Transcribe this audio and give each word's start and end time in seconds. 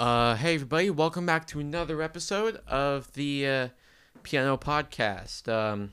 Uh, 0.00 0.34
hey 0.34 0.54
everybody, 0.54 0.88
welcome 0.88 1.26
back 1.26 1.46
to 1.46 1.60
another 1.60 2.00
episode 2.00 2.58
of 2.66 3.12
the 3.12 3.46
uh, 3.46 3.68
Piano 4.22 4.56
Podcast. 4.56 5.46
Um, 5.46 5.92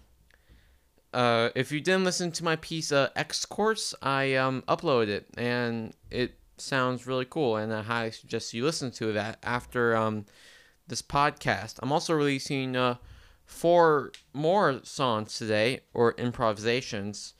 uh, 1.14 1.50
if 1.56 1.74
you 1.74 1.82
didn't 1.82 2.06
listen 2.06 2.32
to 2.32 2.44
my 2.46 2.56
piece 2.56 2.94
uh, 2.94 3.10
X 3.18 3.44
course, 3.44 3.94
I 4.02 4.36
um, 4.36 4.64
uploaded 4.66 5.10
it 5.10 5.28
and 5.36 5.94
it 6.10 6.40
sounds 6.56 7.06
really 7.06 7.26
cool, 7.26 7.58
and 7.58 7.74
I 7.74 7.82
highly 7.82 8.12
suggest 8.12 8.54
you 8.54 8.64
listen 8.64 8.92
to 8.92 9.12
that 9.12 9.40
after 9.44 9.94
um, 9.94 10.26
this 10.88 11.02
podcast. 11.02 11.74
I'm 11.84 11.92
also 11.92 12.14
releasing 12.14 12.78
uh, 12.78 12.96
four 13.44 14.14
more 14.32 14.80
songs 14.84 15.38
today, 15.38 15.82
or 15.94 16.14
improvisations, 16.14 17.34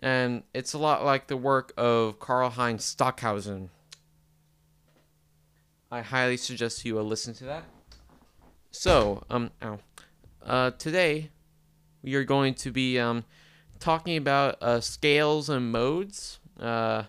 and 0.00 0.42
it's 0.54 0.72
a 0.72 0.78
lot 0.78 1.04
like 1.04 1.26
the 1.26 1.36
work 1.36 1.74
of 1.76 2.18
Karlheinz 2.18 2.80
Stockhausen. 2.80 3.68
I 5.90 6.00
highly 6.00 6.36
suggest 6.36 6.84
you 6.84 6.98
uh, 6.98 7.02
listen 7.02 7.34
to 7.34 7.44
that. 7.44 7.64
So, 8.70 9.24
um, 9.30 9.50
ow. 9.62 9.78
Uh, 10.42 10.70
today 10.72 11.30
we 12.02 12.14
are 12.14 12.24
going 12.24 12.54
to 12.54 12.70
be 12.70 12.98
um, 12.98 13.24
talking 13.78 14.16
about 14.16 14.62
uh, 14.62 14.80
scales 14.80 15.48
and 15.48 15.70
modes. 15.70 16.38
Uh, 16.58 17.04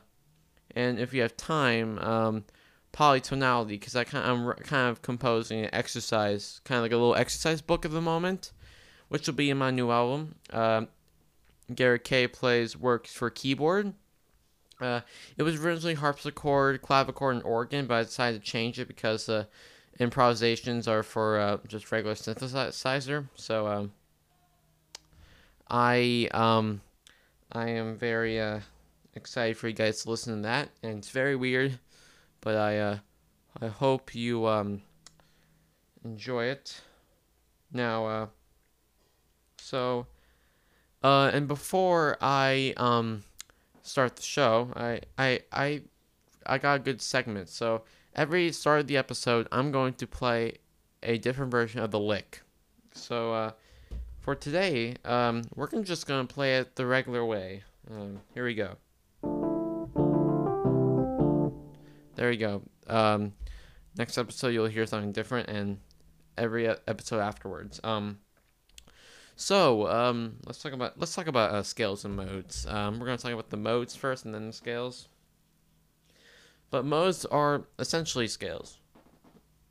and 0.76 1.00
if 1.00 1.14
you 1.14 1.22
have 1.22 1.36
time, 1.38 2.00
um, 2.00 2.46
polytonality, 2.94 3.70
because 3.70 3.96
I 3.96 4.04
kind 4.04 4.26
I'm 4.26 4.54
kind 4.64 4.90
of 4.90 5.02
composing 5.02 5.66
an 5.66 5.70
exercise, 5.74 6.62
kind 6.64 6.78
of 6.78 6.84
like 6.84 6.92
a 6.92 6.98
little 6.98 7.16
exercise 7.16 7.62
book 7.62 7.86
at 7.86 7.92
the 7.92 8.02
moment, 8.02 8.52
which 9.10 9.28
will 9.28 9.34
be 9.34 9.50
in 9.50 9.58
my 9.58 9.72
new 9.72 9.92
album. 9.92 10.36
Uh, 10.52 10.86
Garret 11.74 12.04
K 12.04 12.28
plays 12.28 12.78
works 12.78 13.12
for 13.12 13.30
keyboard 13.30 13.94
uh, 14.82 15.02
it 15.38 15.44
was 15.44 15.64
originally 15.64 15.96
harpsichord, 15.96 16.82
clavichord, 16.82 17.36
and 17.36 17.44
organ, 17.44 17.88
but 17.88 17.96
I 17.96 18.04
decided 18.04 18.44
to 18.44 18.52
change 18.52 18.80
it 18.80 18.88
because 18.88 19.30
uh, 19.30 19.46
improvisations 20.00 20.88
are 20.88 21.04
for 21.04 21.40
uh, 21.40 21.58
just 21.68 21.92
regular 21.92 22.16
synthesizer. 22.16 23.28
So 23.36 23.68
um, 23.68 23.92
I 25.70 26.28
um, 26.32 26.82
I 27.52 27.70
am 27.70 27.96
very 27.96 28.40
uh, 28.40 28.60
excited 29.14 29.58
for 29.58 29.68
you 29.68 29.74
guys 29.74 30.04
to 30.04 30.10
listen 30.10 30.36
to 30.36 30.42
that, 30.44 30.70
and 30.84 30.98
it's 30.98 31.10
very 31.10 31.36
weird, 31.36 31.80
but 32.42 32.56
I 32.58 32.80
uh, 32.80 32.98
I 33.62 33.68
hope 33.68 34.14
you 34.14 34.46
um, 34.46 34.82
enjoy 36.04 36.46
it. 36.46 36.82
Now, 37.72 38.06
uh, 38.06 38.28
so 39.58 40.08
uh, 41.02 41.32
and 41.34 41.48
before 41.48 42.18
I 42.20 42.74
um 42.78 43.24
start 43.86 44.16
the 44.16 44.22
show, 44.24 44.72
I 44.76 45.02
I 45.18 45.42
I 45.52 45.82
I 46.46 46.58
got 46.58 46.76
a 46.76 46.80
good 46.80 47.02
segment. 47.02 47.50
So 47.50 47.84
every 48.16 48.52
start 48.52 48.82
of 48.82 48.88
the 48.88 48.98
episode, 48.98 49.48
I'm 49.52 49.72
going 49.72 49.94
to 49.96 50.08
play 50.08 50.58
a 51.04 51.18
different 51.18 51.52
version 51.52 51.80
of 51.82 51.92
the 51.92 52.00
lick. 52.00 52.42
So 52.94 53.34
uh, 53.34 53.52
for 54.20 54.36
today, 54.36 54.96
um, 55.06 55.44
we're 55.56 55.68
just 55.84 56.08
gonna 56.08 56.26
play 56.26 56.58
it 56.58 56.76
the 56.76 56.86
regular 56.86 57.24
way. 57.24 57.64
Um, 57.90 58.22
here 58.34 58.46
we 58.46 58.56
go. 58.56 58.78
There 62.16 62.32
you 62.32 62.40
go. 62.40 62.62
Um, 62.88 63.34
next 63.98 64.18
episode, 64.18 64.50
you'll 64.50 64.68
hear 64.68 64.86
something 64.86 65.12
different, 65.12 65.50
and 65.50 65.80
every 66.38 66.68
episode 66.68 67.20
afterwards. 67.20 67.80
Um, 67.84 68.20
so 69.36 69.88
um, 69.88 70.38
let's 70.46 70.62
talk 70.62 70.74
about 70.74 71.00
let's 71.00 71.14
talk 71.14 71.28
about 71.28 71.52
uh, 71.52 71.64
scales 71.64 72.06
and 72.06 72.16
modes. 72.16 72.66
Um, 72.68 73.00
we're 73.00 73.06
gonna 73.06 73.18
talk 73.18 73.34
about 73.34 73.50
the 73.50 73.58
modes 73.58 73.96
first, 73.96 74.26
and 74.26 74.34
then 74.34 74.48
the 74.48 74.54
scales. 74.54 75.08
But 76.72 76.86
modes 76.86 77.26
are 77.26 77.66
essentially 77.80 78.28
scales, 78.28 78.80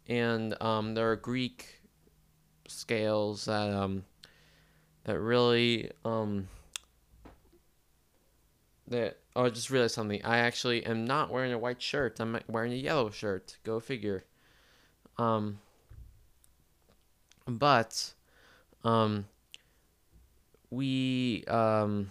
and 0.07 0.61
um, 0.63 0.95
there 0.95 1.11
are 1.11 1.17
Greek 1.17 1.81
scales 2.69 3.47
that 3.47 3.71
um, 3.71 4.05
that 5.05 5.19
really 5.19 5.91
um, 6.05 6.49
that 8.89 9.19
oh, 9.35 9.47
I 9.47 9.51
just 9.51 9.71
realized 9.71 9.95
something. 9.95 10.25
I 10.25 10.39
actually 10.39 10.85
am 10.87 11.05
not 11.05 11.31
wearing 11.31 11.53
a 11.53 11.59
white 11.59 11.81
shirt. 11.81 12.21
I'm 12.21 12.39
wearing 12.49 12.73
a 12.73 12.77
yellow 12.77 13.11
shirt. 13.11 13.57
Go 13.65 13.81
figure. 13.81 14.25
Um, 15.17 15.61
but 17.47 18.15
um 18.85 19.27
we 20.75 21.45
um 21.47 22.11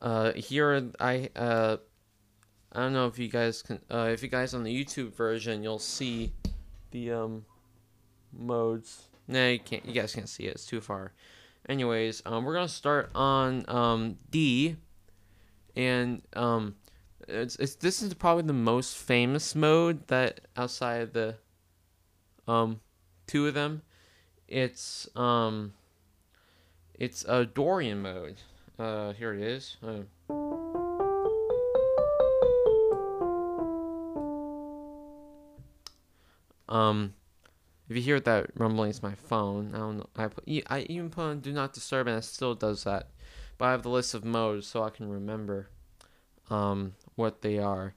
uh 0.00 0.32
here 0.32 0.90
I 0.98 1.30
uh 1.36 1.76
I 2.72 2.80
don't 2.80 2.92
know 2.92 3.06
if 3.06 3.18
you 3.18 3.28
guys 3.28 3.62
can 3.62 3.80
uh 3.90 4.08
if 4.12 4.22
you 4.22 4.28
guys 4.28 4.54
on 4.54 4.62
the 4.62 4.84
YouTube 4.84 5.14
version 5.14 5.62
you'll 5.62 5.78
see 5.78 6.32
the 6.90 7.12
um 7.12 7.44
modes. 8.32 9.08
No, 9.28 9.48
you 9.48 9.58
can't 9.58 9.84
you 9.84 9.92
guys 9.92 10.14
can't 10.14 10.28
see 10.28 10.44
it, 10.44 10.54
it's 10.54 10.66
too 10.66 10.80
far. 10.80 11.12
Anyways, 11.68 12.22
um 12.26 12.44
we're 12.44 12.54
gonna 12.54 12.68
start 12.68 13.10
on 13.14 13.64
um 13.68 14.16
D 14.30 14.76
and 15.74 16.22
um 16.34 16.76
it's, 17.28 17.56
it's 17.56 17.74
this 17.74 18.02
is 18.02 18.14
probably 18.14 18.44
the 18.44 18.52
most 18.52 18.96
famous 18.96 19.54
mode 19.54 20.06
that 20.08 20.40
outside 20.56 21.02
of 21.02 21.12
the 21.12 21.36
um 22.46 22.80
two 23.26 23.48
of 23.48 23.54
them 23.54 23.82
it's 24.48 25.08
um 25.16 25.72
it's 26.98 27.24
a 27.28 27.44
Dorian 27.44 28.02
mode. 28.02 28.36
Uh, 28.78 29.12
here 29.12 29.34
it 29.34 29.40
is. 29.40 29.76
Uh, 29.82 30.32
um, 36.68 37.14
if 37.88 37.96
you 37.96 38.02
hear 38.02 38.20
that 38.20 38.50
rumbling, 38.56 38.90
it's 38.90 39.02
my 39.02 39.14
phone. 39.14 39.74
I 39.74 39.78
don't 39.78 39.98
know. 39.98 40.08
I 40.16 40.28
put, 40.28 40.44
I 40.68 40.80
even 40.88 41.10
put 41.10 41.22
on 41.22 41.40
Do 41.40 41.52
Not 41.52 41.72
Disturb, 41.72 42.06
and 42.06 42.18
it 42.18 42.24
still 42.24 42.54
does 42.54 42.84
that. 42.84 43.08
But 43.58 43.66
I 43.66 43.70
have 43.72 43.82
the 43.82 43.90
list 43.90 44.14
of 44.14 44.24
modes 44.24 44.66
so 44.66 44.82
I 44.82 44.90
can 44.90 45.08
remember 45.08 45.68
um, 46.50 46.94
what 47.14 47.42
they 47.42 47.58
are. 47.58 47.94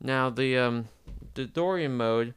Now 0.00 0.30
the 0.30 0.58
um, 0.58 0.88
the 1.34 1.46
Dorian 1.46 1.96
mode, 1.96 2.34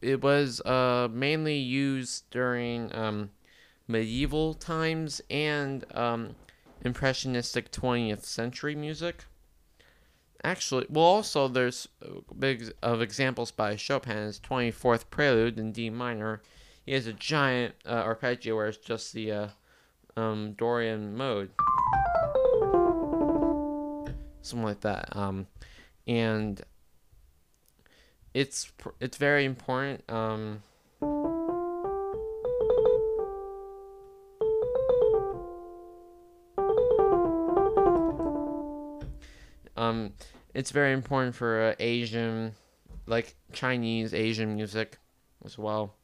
it 0.00 0.22
was 0.22 0.60
uh, 0.62 1.08
mainly 1.10 1.56
used 1.56 2.30
during 2.30 2.94
um, 2.94 3.30
medieval 3.88 4.54
times 4.54 5.20
and 5.30 5.84
um, 5.94 6.34
impressionistic 6.84 7.70
20th 7.72 8.24
century 8.24 8.74
music. 8.74 9.24
Actually, 10.44 10.86
well, 10.88 11.04
also 11.04 11.46
there's 11.46 11.88
big 12.36 12.72
of 12.82 13.00
examples 13.00 13.52
by 13.52 13.76
Chopin. 13.76 14.16
His 14.16 14.40
24th 14.40 15.04
Prelude 15.10 15.58
in 15.58 15.70
D 15.70 15.88
minor. 15.88 16.42
He 16.84 16.92
has 16.92 17.06
a 17.06 17.12
giant 17.12 17.76
uh, 17.86 17.90
arpeggio 17.90 18.56
where 18.56 18.66
it's 18.66 18.78
just 18.78 19.12
the 19.12 19.30
uh, 19.30 19.48
um, 20.16 20.54
Dorian 20.54 21.16
mode, 21.16 21.50
something 24.42 24.64
like 24.64 24.80
that. 24.80 25.14
Um, 25.16 25.46
and 26.08 26.60
it's 28.34 28.72
it's 29.00 29.16
very 29.16 29.44
important. 29.44 30.02
Um, 30.10 30.62
it's 40.54 40.70
very 40.70 40.92
important 40.92 41.34
for 41.34 41.62
uh, 41.62 41.74
Asian, 41.78 42.54
like 43.06 43.34
Chinese 43.52 44.14
Asian 44.14 44.54
music, 44.54 44.98
as 45.44 45.58
well. 45.58 45.94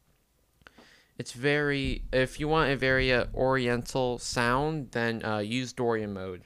It's 1.19 1.32
very 1.32 2.03
if 2.12 2.38
you 2.38 2.48
want 2.48 2.70
a 2.70 2.76
very 2.76 3.12
uh, 3.12 3.26
Oriental 3.34 4.19
sound, 4.19 4.92
then 4.92 5.25
uh, 5.25 5.38
use 5.38 5.72
Dorian 5.72 6.12
mode. 6.12 6.42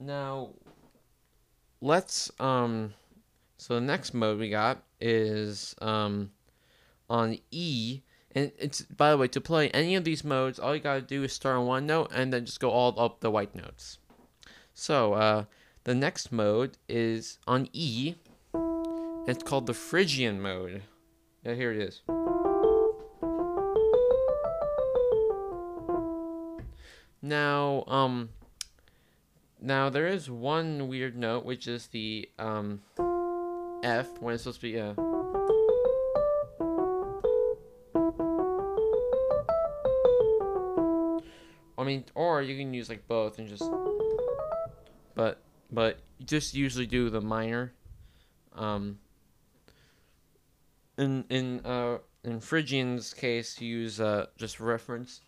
Now, 0.00 0.50
let's 1.80 2.30
um, 2.40 2.94
so 3.58 3.74
the 3.74 3.80
next 3.80 4.14
mode 4.14 4.38
we 4.38 4.48
got 4.50 4.82
is 5.00 5.74
um, 5.80 6.30
on 7.08 7.38
E. 7.50 8.00
And 8.34 8.52
it's 8.58 8.82
by 8.82 9.10
the 9.10 9.18
way, 9.18 9.28
to 9.28 9.40
play 9.40 9.70
any 9.70 9.94
of 9.94 10.04
these 10.04 10.24
modes, 10.24 10.58
all 10.58 10.74
you 10.74 10.80
gotta 10.80 11.00
do 11.00 11.22
is 11.24 11.32
start 11.32 11.56
on 11.56 11.66
one 11.66 11.86
note 11.86 12.10
and 12.14 12.32
then 12.32 12.44
just 12.44 12.60
go 12.60 12.70
all 12.70 12.98
up 12.98 13.20
the 13.20 13.30
white 13.30 13.54
notes. 13.54 13.98
So, 14.74 15.14
uh, 15.14 15.44
the 15.86 15.94
next 15.94 16.32
mode 16.32 16.76
is 16.88 17.38
on 17.46 17.68
E. 17.72 18.16
It's 19.28 19.44
called 19.44 19.66
the 19.66 19.72
Phrygian 19.72 20.42
mode. 20.42 20.82
Yeah, 21.44 21.54
here 21.54 21.70
it 21.70 21.78
is. 21.78 22.02
Now, 27.22 27.84
um, 27.86 28.30
now 29.60 29.88
there 29.88 30.08
is 30.08 30.28
one 30.28 30.88
weird 30.88 31.16
note, 31.16 31.44
which 31.44 31.68
is 31.68 31.86
the 31.86 32.28
um, 32.36 32.82
F 33.84 34.08
when 34.20 34.34
it's 34.34 34.42
supposed 34.42 34.60
to 34.62 34.66
be 34.66 34.76
a. 34.78 34.96
I 41.78 41.84
mean, 41.84 42.04
or 42.16 42.42
you 42.42 42.56
can 42.56 42.74
use 42.74 42.88
like 42.88 43.06
both 43.06 43.38
and 43.38 43.48
just 43.48 43.62
but 45.14 45.40
but 45.70 46.00
just 46.24 46.54
usually 46.54 46.86
do 46.86 47.10
the 47.10 47.20
minor. 47.20 47.72
Um, 48.54 48.98
in 50.98 51.24
in 51.28 51.60
uh 51.64 51.98
in 52.24 52.40
Phrygian's 52.40 53.12
case, 53.12 53.60
use 53.60 54.00
uh 54.00 54.26
just 54.36 54.60
reference 54.60 55.20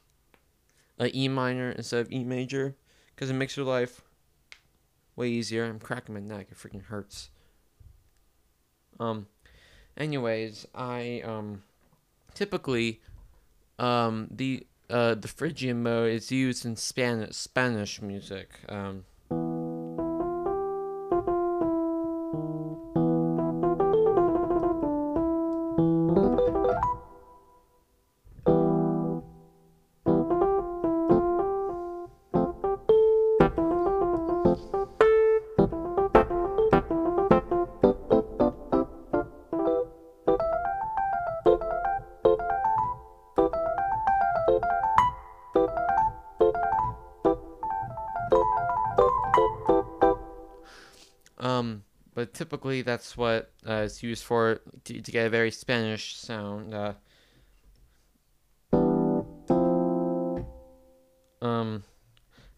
a 0.98 1.16
E 1.16 1.28
minor 1.28 1.70
instead 1.72 2.00
of 2.00 2.12
E 2.12 2.24
major, 2.24 2.76
because 3.14 3.30
it 3.30 3.34
makes 3.34 3.56
your 3.56 3.66
life 3.66 4.02
way 5.14 5.28
easier. 5.28 5.64
I'm 5.64 5.78
cracking 5.78 6.14
my 6.14 6.20
neck; 6.20 6.48
it 6.50 6.56
freaking 6.56 6.84
hurts. 6.84 7.30
Um, 8.98 9.26
anyways, 9.96 10.66
I 10.74 11.22
um 11.24 11.62
typically 12.34 13.00
um 13.78 14.28
the 14.30 14.66
uh 14.90 15.14
the 15.14 15.28
Phrygian 15.28 15.82
mode 15.82 16.12
is 16.12 16.32
used 16.32 16.64
in 16.64 16.76
Spanish 16.76 17.36
Spanish 17.36 18.00
music. 18.00 18.60
Um, 18.68 19.04
typically 52.38 52.82
that's 52.82 53.16
what 53.16 53.50
uh, 53.68 53.82
it's 53.84 54.00
used 54.00 54.22
for 54.22 54.60
to, 54.84 55.02
to 55.02 55.10
get 55.10 55.26
a 55.26 55.30
very 55.30 55.50
Spanish 55.50 56.16
sound. 56.16 56.72
Uh, 56.72 56.94
um, 61.42 61.82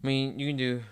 I 0.05 0.06
mean, 0.06 0.38
you 0.38 0.49
can 0.49 0.56
do. 0.59 0.82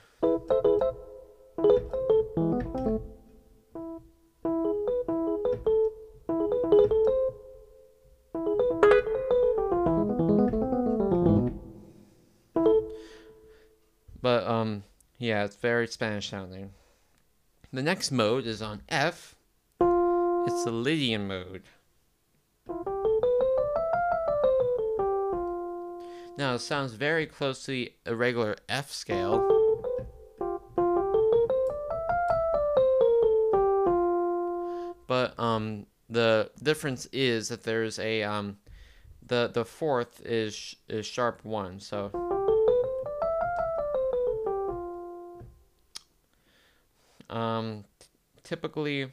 But 14.21 14.47
um, 14.47 14.83
yeah, 15.19 15.45
it's 15.45 15.57
very 15.57 15.87
Spanish 15.87 16.31
sounding. 16.31 16.71
The 17.71 17.83
next 17.83 18.11
mode 18.11 18.47
is 18.47 18.63
on 18.63 18.81
F. 18.89 19.37
It's 19.81 20.65
the 20.65 20.71
Lydian 20.73 21.29
mode. 21.29 21.65
Now 26.39 26.55
it 26.55 26.61
sounds 26.61 26.95
very 26.95 27.27
close 27.27 27.65
to 27.65 27.73
the 27.73 27.93
irregular 28.07 28.57
F 28.71 28.91
scale. 28.91 29.47
But 35.07 35.39
um 35.39 35.85
the 36.09 36.51
difference 36.63 37.07
is 37.13 37.49
that 37.51 37.65
there's 37.65 37.99
a 37.99 38.23
um 38.23 38.57
the 39.27 39.51
the 39.53 39.67
fourth 39.67 40.25
is 40.25 40.75
is 40.89 41.05
sharp 41.05 41.45
1. 41.45 41.81
So 41.81 42.28
Um, 47.31 47.85
typically, 48.43 49.13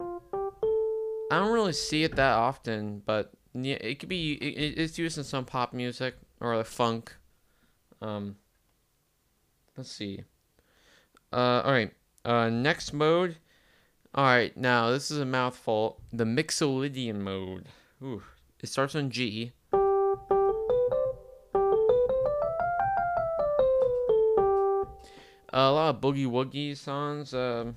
I 0.00 1.38
don't 1.38 1.52
really 1.52 1.72
see 1.72 2.04
it 2.04 2.16
that 2.16 2.34
often, 2.34 3.02
but 3.04 3.32
yeah, 3.54 3.76
it 3.80 3.98
could 3.98 4.08
be. 4.08 4.32
It, 4.34 4.78
it's 4.78 4.98
used 4.98 5.18
in 5.18 5.24
some 5.24 5.44
pop 5.44 5.72
music 5.72 6.16
or 6.40 6.56
like 6.56 6.66
funk. 6.66 7.14
Um, 8.00 8.36
let's 9.76 9.90
see. 9.90 10.24
Uh, 11.32 11.62
all 11.64 11.72
right. 11.72 11.92
Uh, 12.24 12.50
next 12.50 12.92
mode. 12.92 13.36
All 14.14 14.24
right, 14.24 14.56
now 14.56 14.90
this 14.90 15.10
is 15.10 15.18
a 15.18 15.24
mouthful. 15.26 16.00
The 16.12 16.24
Mixolydian 16.24 17.16
mode. 17.16 17.66
Ooh, 18.02 18.22
it 18.60 18.68
starts 18.68 18.94
on 18.94 19.10
G. 19.10 19.52
a 25.52 25.70
lot 25.70 25.94
of 25.94 26.00
boogie 26.00 26.26
woogie 26.26 26.76
songs. 26.76 27.32
Um, 27.32 27.76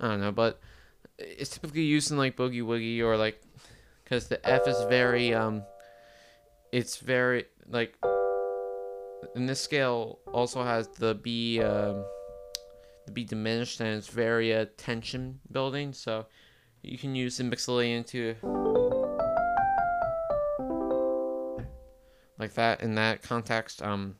I 0.00 0.08
don't 0.08 0.20
know, 0.20 0.32
but 0.32 0.58
it's 1.18 1.50
typically 1.50 1.82
used 1.82 2.10
in 2.10 2.18
like 2.18 2.36
boogie 2.36 2.62
woogie 2.62 3.00
or 3.00 3.16
like 3.16 3.40
because 4.02 4.28
the 4.28 4.44
F 4.48 4.66
is 4.66 4.82
very 4.88 5.32
um, 5.32 5.62
it's 6.72 6.96
very 6.96 7.44
like, 7.68 7.96
and 9.36 9.48
this 9.48 9.60
scale 9.60 10.18
also 10.32 10.64
has 10.64 10.88
the 10.88 11.14
B 11.14 11.60
um 11.62 12.04
be 13.12 13.24
diminished 13.24 13.80
and 13.80 13.88
it's 13.96 14.08
very 14.08 14.54
uh, 14.54 14.66
tension 14.76 15.40
building 15.50 15.92
so 15.92 16.26
you 16.82 16.98
can 16.98 17.14
use 17.14 17.36
the 17.36 17.44
Mixolydian 17.44 18.06
to 18.06 18.34
like 22.38 22.54
that 22.54 22.80
in 22.80 22.94
that 22.94 23.22
context 23.22 23.82
um 23.82 24.16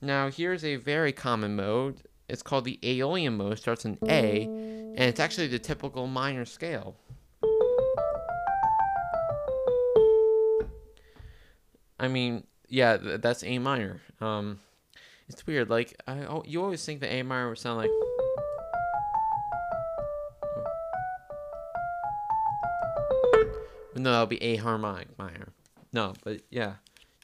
now 0.00 0.30
here's 0.30 0.64
a 0.64 0.76
very 0.76 1.12
common 1.12 1.56
mode. 1.56 2.02
It's 2.28 2.42
called 2.42 2.64
the 2.64 2.78
Aeolian 2.82 3.36
mode. 3.36 3.54
It 3.54 3.58
starts 3.58 3.84
in 3.84 3.98
A 4.08 4.44
and 4.44 4.98
it's 4.98 5.20
actually 5.20 5.48
the 5.48 5.58
typical 5.58 6.06
minor 6.06 6.44
scale. 6.44 6.96
I 11.98 12.08
mean 12.08 12.44
yeah 12.68 12.96
that's 12.96 13.44
A 13.44 13.58
minor 13.58 14.00
um 14.20 14.60
it's 15.30 15.46
weird. 15.46 15.70
Like 15.70 16.00
I, 16.06 16.24
oh, 16.24 16.42
you 16.44 16.62
always 16.62 16.84
think 16.84 17.00
the 17.00 17.12
A 17.12 17.22
minor 17.22 17.48
would 17.48 17.58
sound 17.58 17.78
like. 17.78 17.90
No, 23.96 24.10
that'll 24.10 24.26
be 24.26 24.42
A 24.42 24.56
harmonic 24.56 25.16
minor. 25.18 25.52
No, 25.92 26.14
but 26.24 26.42
yeah, 26.50 26.74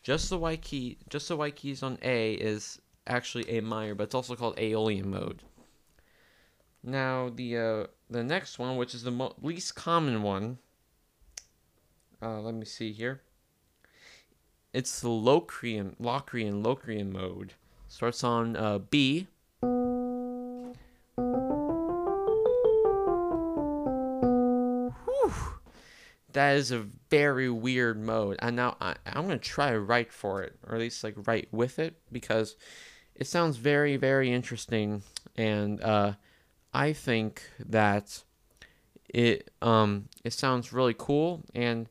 just 0.02 0.30
the 0.30 0.38
white 0.38 0.62
key, 0.62 0.98
just 1.08 1.28
the 1.28 1.36
white 1.36 1.56
keys 1.56 1.82
on 1.82 1.98
A 2.02 2.34
is 2.34 2.80
actually 3.06 3.48
A 3.50 3.60
minor, 3.60 3.94
but 3.94 4.04
it's 4.04 4.14
also 4.14 4.36
called 4.36 4.58
Aeolian 4.58 5.10
mode. 5.10 5.42
Now 6.82 7.30
the 7.34 7.56
uh, 7.56 7.86
the 8.08 8.22
next 8.22 8.58
one, 8.58 8.76
which 8.76 8.94
is 8.94 9.02
the 9.02 9.10
mo- 9.10 9.34
least 9.42 9.74
common 9.74 10.22
one. 10.22 10.58
Uh, 12.22 12.40
let 12.40 12.54
me 12.54 12.64
see 12.64 12.92
here. 12.92 13.22
It's 14.72 15.00
the 15.00 15.08
Locrian, 15.08 15.96
Locrian, 15.98 16.62
Locrian 16.62 17.12
mode. 17.12 17.54
Starts 17.88 18.22
on 18.24 18.56
uh, 18.56 18.78
B. 18.78 19.26
Whew. 25.04 25.32
That 26.32 26.56
is 26.56 26.70
a 26.70 26.86
very 27.10 27.48
weird 27.48 27.98
mode. 27.98 28.36
And 28.40 28.56
now 28.56 28.76
I, 28.80 28.96
I'm 29.06 29.26
going 29.26 29.38
to 29.38 29.44
try 29.44 29.70
to 29.70 29.80
write 29.80 30.12
for 30.12 30.42
it, 30.42 30.58
or 30.66 30.74
at 30.74 30.80
least 30.80 31.02
like 31.02 31.14
write 31.26 31.48
with 31.52 31.78
it, 31.78 31.96
because 32.12 32.56
it 33.14 33.26
sounds 33.26 33.56
very, 33.56 33.96
very 33.96 34.30
interesting. 34.32 35.02
And 35.36 35.80
uh, 35.82 36.12
I 36.74 36.92
think 36.92 37.42
that 37.58 38.22
it 39.08 39.50
um 39.62 40.08
it 40.24 40.32
sounds 40.32 40.72
really 40.72 40.94
cool 40.98 41.44
and 41.54 41.88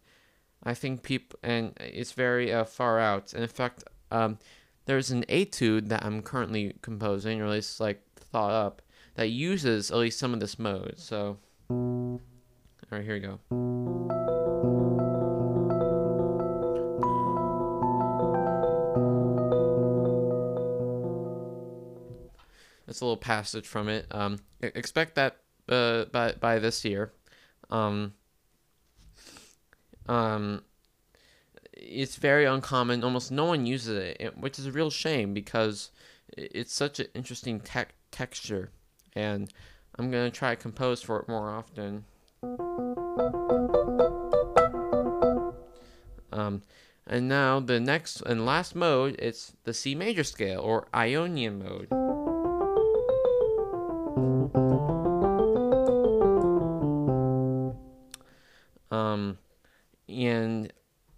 I 0.64 0.74
think 0.74 1.02
people 1.02 1.40
and 1.42 1.72
it's 1.80 2.12
very 2.12 2.52
uh, 2.54 2.66
far 2.66 3.00
out. 3.00 3.34
And 3.34 3.42
in 3.44 3.50
fact, 3.50 3.84
um, 4.12 4.38
there's 4.86 5.12
an 5.12 5.26
etude 5.28 5.90
that 5.90 6.06
I'm 6.06 6.22
currently 6.22 6.76
composing, 6.82 7.42
or 7.42 7.46
at 7.46 7.52
least 7.52 7.80
like 7.80 8.02
thought 8.16 8.52
up, 8.52 8.82
that 9.16 9.30
uses 9.30 9.92
at 9.92 9.98
least 9.98 10.20
some 10.20 10.34
of 10.34 10.40
this 10.40 10.60
mode. 10.60 10.96
So, 10.98 11.38
all 11.70 12.20
right, 12.92 13.04
here 13.04 13.16
we 13.16 13.20
go. 13.20 13.40
That's 22.86 23.02
a 23.02 23.06
little 23.06 23.18
passage 23.18 23.68
from 23.68 23.90
it. 23.90 24.06
Um, 24.12 24.38
expect 24.62 25.16
that 25.16 25.38
uh, 25.68 26.06
by 26.06 26.34
by 26.34 26.60
this 26.60 26.86
year. 26.86 27.12
Um, 27.72 28.14
um, 30.08 30.62
it's 31.76 32.16
very 32.16 32.46
uncommon. 32.46 33.04
Almost 33.04 33.32
no 33.32 33.46
one 33.46 33.66
uses 33.66 33.98
it, 33.98 34.38
which 34.38 34.58
is 34.60 34.66
a 34.66 34.72
real 34.72 34.90
shame 34.90 35.34
because 35.34 35.92
it's 36.38 36.74
such 36.74 37.00
an 37.00 37.08
interesting 37.14 37.60
te- 37.60 37.94
texture, 38.12 38.72
and 39.14 39.52
I'm 39.98 40.12
gonna 40.12 40.32
try 40.32 40.56
to 40.56 40.62
compose 40.62 41.02
for 41.02 41.20
it 41.20 41.28
more 41.28 41.50
often. 41.50 42.06
Um, 46.32 46.64
and 47.08 47.28
now 47.28 47.60
the 47.60 47.80
next 47.80 48.22
and 48.22 48.46
last 48.46 48.76
mode, 48.76 49.16
it's 49.20 49.54
the 49.64 49.74
C 49.74 49.96
major 49.96 50.24
scale 50.24 50.60
or 50.60 50.88
Ionian 50.94 51.60
mode. 51.60 52.05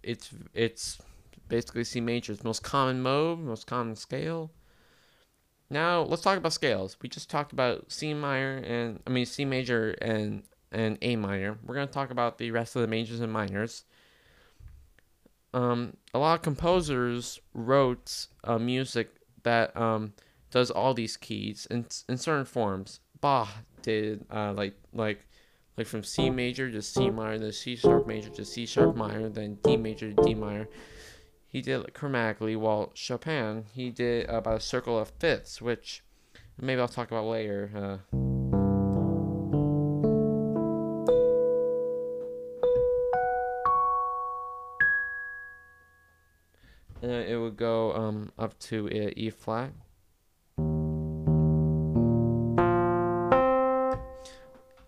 It's 0.08 0.30
it's 0.54 0.98
basically 1.48 1.84
C 1.84 2.00
major's 2.00 2.42
most 2.42 2.62
common 2.62 3.02
mode, 3.02 3.40
most 3.40 3.66
common 3.66 3.94
scale. 3.94 4.50
Now 5.68 6.00
let's 6.00 6.22
talk 6.22 6.38
about 6.38 6.54
scales. 6.54 6.96
We 7.02 7.10
just 7.10 7.28
talked 7.28 7.52
about 7.52 7.92
C 7.92 8.14
minor 8.14 8.56
and 8.56 9.00
I 9.06 9.10
mean 9.10 9.26
C 9.26 9.44
major 9.44 9.90
and 10.00 10.44
and 10.72 10.96
A 11.02 11.16
minor. 11.16 11.58
We're 11.62 11.74
gonna 11.74 11.88
talk 11.88 12.10
about 12.10 12.38
the 12.38 12.50
rest 12.50 12.74
of 12.74 12.80
the 12.82 12.88
majors 12.88 13.20
and 13.20 13.30
minors. 13.30 13.84
Um, 15.52 15.96
a 16.14 16.18
lot 16.18 16.34
of 16.36 16.42
composers 16.42 17.38
wrote 17.52 18.28
uh, 18.44 18.58
music 18.58 19.10
that 19.42 19.76
um, 19.76 20.14
does 20.50 20.70
all 20.70 20.94
these 20.94 21.18
keys 21.18 21.66
in 21.70 21.84
in 22.08 22.16
certain 22.16 22.46
forms. 22.46 23.00
Bach 23.20 23.50
did 23.82 24.24
uh, 24.30 24.54
like 24.54 24.74
like 24.94 25.27
like 25.78 25.86
from 25.86 26.02
C 26.02 26.28
major 26.28 26.68
to 26.72 26.82
C 26.82 27.08
minor, 27.08 27.38
then 27.38 27.52
C 27.52 27.76
sharp 27.76 28.04
major 28.08 28.30
to 28.30 28.44
C 28.44 28.66
sharp 28.66 28.96
minor, 28.96 29.28
then 29.28 29.58
D 29.62 29.76
major 29.76 30.12
to 30.12 30.22
D 30.24 30.34
minor. 30.34 30.68
He 31.46 31.62
did 31.62 31.82
it 31.82 31.94
chromatically, 31.94 32.56
while 32.56 32.90
Chopin 32.94 33.64
he 33.72 33.90
did 33.90 34.28
about 34.28 34.56
a 34.56 34.60
circle 34.60 34.98
of 34.98 35.12
fifths, 35.20 35.62
which 35.62 36.02
maybe 36.60 36.80
I'll 36.80 36.88
talk 36.88 37.12
about 37.12 37.26
later. 37.26 37.70
Uh, 37.74 38.16
and 47.00 47.12
it 47.28 47.38
would 47.40 47.56
go 47.56 47.92
um, 47.92 48.32
up 48.36 48.58
to 48.58 48.88
uh, 48.88 49.12
E 49.16 49.30
flat. 49.30 49.70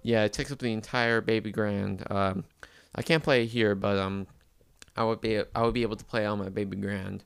Yeah, 0.02 0.24
it 0.24 0.32
takes 0.32 0.50
up 0.50 0.58
the 0.58 0.72
entire 0.72 1.20
baby 1.20 1.50
grand. 1.50 2.04
Um, 2.10 2.44
I 2.94 3.02
can't 3.02 3.22
play 3.22 3.44
it 3.44 3.48
here, 3.48 3.74
but 3.74 3.98
um, 3.98 4.26
I 4.96 5.04
would 5.04 5.20
be 5.20 5.42
I 5.54 5.62
would 5.62 5.74
be 5.74 5.82
able 5.82 5.96
to 5.96 6.04
play 6.04 6.26
on 6.26 6.38
my 6.38 6.48
baby 6.48 6.76
grand. 6.76 7.24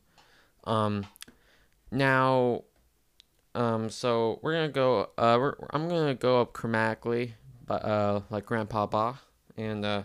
Um, 0.65 1.07
now, 1.91 2.63
um, 3.55 3.89
so 3.91 4.41
we're 4.43 4.53
gonna 4.53 4.69
go. 4.69 5.11
Uh, 5.17 5.37
we're, 5.41 5.55
I'm 5.71 5.89
gonna 5.89 6.15
go 6.15 6.41
up 6.41 6.53
chromatically, 6.53 7.33
but 7.67 7.85
uh, 7.85 8.21
like 8.31 8.47
Grandpa 8.47 8.87
Bach, 8.87 9.19
and 9.57 9.85
uh, 9.85 10.03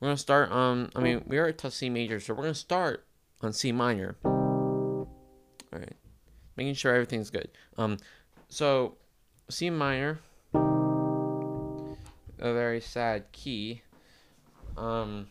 we're 0.00 0.08
gonna 0.08 0.16
start 0.16 0.50
on. 0.50 0.90
I 0.94 1.00
mean, 1.00 1.24
we 1.26 1.38
already 1.38 1.56
touched 1.56 1.76
C 1.76 1.90
major, 1.90 2.20
so 2.20 2.34
we're 2.34 2.42
gonna 2.44 2.54
start 2.54 3.04
on 3.42 3.52
C 3.52 3.72
minor. 3.72 4.16
All 4.24 5.08
right, 5.72 5.96
making 6.56 6.74
sure 6.74 6.94
everything's 6.94 7.30
good. 7.30 7.48
Um, 7.76 7.98
so 8.48 8.96
C 9.50 9.70
minor 9.70 10.20
a 12.38 12.52
very 12.52 12.80
sad 12.80 13.30
key. 13.32 13.82
Um, 14.76 15.28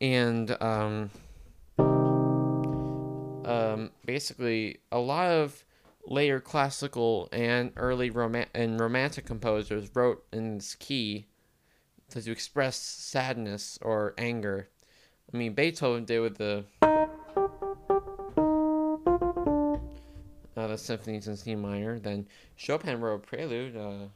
and 0.00 0.50
um, 0.62 1.10
um, 3.44 3.90
basically, 4.04 4.78
a 4.90 4.98
lot 4.98 5.30
of 5.30 5.64
later 6.06 6.40
classical 6.40 7.28
and 7.32 7.72
early 7.76 8.10
roman- 8.10 8.48
and 8.54 8.80
romantic 8.80 9.24
composers 9.26 9.94
wrote 9.94 10.24
in 10.32 10.58
this 10.58 10.74
key 10.74 11.26
to 12.10 12.30
express 12.30 12.76
sadness 12.76 13.78
or 13.80 14.14
anger. 14.18 14.68
I 15.32 15.36
mean, 15.36 15.54
Beethoven 15.54 16.04
did 16.04 16.20
with 16.20 16.36
the 16.36 16.64
uh, 20.56 20.66
the 20.66 20.76
symphonies 20.76 21.26
in 21.28 21.36
C 21.36 21.54
minor. 21.54 21.98
Then 21.98 22.26
Chopin 22.56 23.00
wrote 23.00 23.14
a 23.14 23.18
prelude. 23.18 23.76
Uh, 23.76 24.08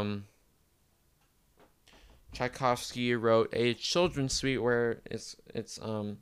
Um, 0.00 0.24
Tchaikovsky 2.32 3.14
wrote 3.14 3.50
a 3.52 3.74
children's 3.74 4.32
suite 4.32 4.62
where 4.62 5.02
it's 5.04 5.36
it's 5.54 5.78
um 5.82 6.18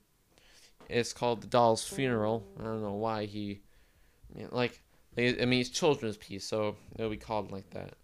it's 0.88 1.12
called 1.12 1.42
the 1.42 1.46
Doll's 1.46 1.86
Funeral. 1.86 2.44
I 2.58 2.64
don't 2.64 2.82
know 2.82 2.94
why 2.94 3.26
he 3.26 3.60
like 4.50 4.82
I 5.16 5.44
mean 5.44 5.60
it's 5.60 5.70
children's 5.70 6.16
piece, 6.16 6.44
so 6.44 6.76
it'll 6.96 7.10
be 7.10 7.16
called 7.16 7.52
like 7.52 7.70
that. 7.70 7.94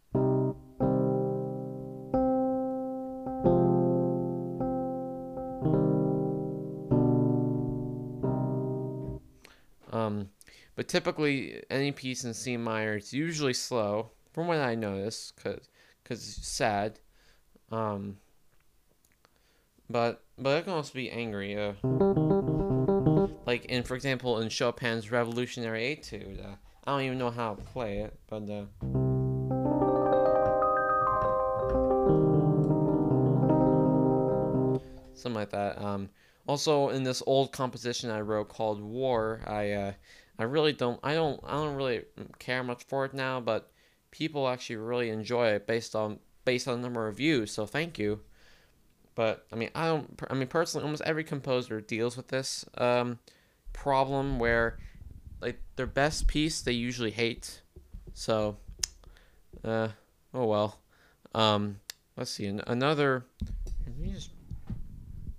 Um, 9.92 10.28
but 10.76 10.88
typically 10.88 11.62
any 11.70 11.90
piece 11.92 12.24
in 12.24 12.34
C 12.34 12.56
minor 12.56 12.94
it's 12.96 13.12
usually 13.12 13.54
slow 13.54 14.10
from 14.34 14.48
what 14.48 14.58
I 14.58 14.74
noticed, 14.74 15.36
cause 15.42 15.68
cause 16.04 16.18
it's 16.18 16.46
sad. 16.46 16.98
Um, 17.70 18.18
but 19.88 20.24
but 20.36 20.58
it 20.58 20.64
can 20.64 20.72
also 20.72 20.92
be 20.92 21.10
angry. 21.10 21.56
Uh, 21.56 21.74
like 23.46 23.64
in 23.66 23.84
for 23.84 23.94
example 23.94 24.40
in 24.40 24.48
Chopin's 24.48 25.10
Revolutionary 25.10 25.96
Etude. 25.96 26.44
Uh, 26.44 26.56
I 26.84 26.90
don't 26.90 27.02
even 27.02 27.18
know 27.18 27.30
how 27.30 27.54
to 27.54 27.62
play 27.62 28.00
it, 28.00 28.18
but 28.28 28.42
uh, 28.50 28.64
something 35.14 35.34
like 35.34 35.50
that. 35.50 35.80
Um, 35.80 36.10
also 36.46 36.88
in 36.88 37.04
this 37.04 37.22
old 37.24 37.52
composition 37.52 38.10
I 38.10 38.20
wrote 38.20 38.48
called 38.48 38.82
War, 38.82 39.40
I 39.46 39.70
uh, 39.70 39.92
I 40.40 40.42
really 40.42 40.72
don't 40.72 40.98
I 41.04 41.14
don't 41.14 41.40
I 41.44 41.52
don't 41.52 41.76
really 41.76 42.02
care 42.40 42.64
much 42.64 42.82
for 42.84 43.04
it 43.04 43.14
now, 43.14 43.40
but 43.40 43.70
people 44.14 44.48
actually 44.48 44.76
really 44.76 45.10
enjoy 45.10 45.48
it 45.48 45.66
based 45.66 45.96
on 45.96 46.20
based 46.44 46.68
on 46.68 46.76
the 46.76 46.82
number 46.82 47.08
of 47.08 47.16
views. 47.16 47.50
So 47.50 47.66
thank 47.66 47.98
you. 47.98 48.20
But 49.16 49.44
I 49.52 49.56
mean, 49.56 49.70
I 49.74 49.86
don't. 49.86 50.08
I 50.30 50.34
mean, 50.34 50.46
personally, 50.48 50.84
almost 50.84 51.02
every 51.04 51.24
composer 51.24 51.80
deals 51.80 52.16
with 52.16 52.28
this 52.28 52.64
um, 52.78 53.18
problem 53.72 54.38
where, 54.38 54.78
like, 55.40 55.60
their 55.76 55.86
best 55.86 56.28
piece 56.28 56.62
they 56.62 56.72
usually 56.72 57.10
hate. 57.10 57.60
So, 58.12 58.56
uh, 59.64 59.88
oh 60.32 60.46
well. 60.46 60.78
Um, 61.34 61.80
let's 62.16 62.30
see. 62.30 62.46
Another. 62.46 63.24
Let 63.86 63.98
me 63.98 64.12
just 64.12 64.30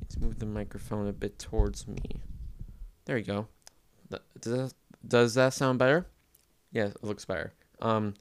let's 0.02 0.18
move 0.20 0.40
the 0.40 0.46
microphone 0.46 1.08
a 1.08 1.14
bit 1.14 1.40
towards 1.40 1.88
me. 1.88 2.22
There 3.06 3.18
you 3.18 3.24
go. 3.24 3.48
Does 4.40 4.58
that, 4.58 4.74
does 5.08 5.34
that 5.36 5.54
sound 5.54 5.80
better? 5.80 6.06
Yeah, 6.72 6.88
it 6.88 7.04
looks 7.04 7.26
better. 7.26 7.54
Um, 7.82 8.14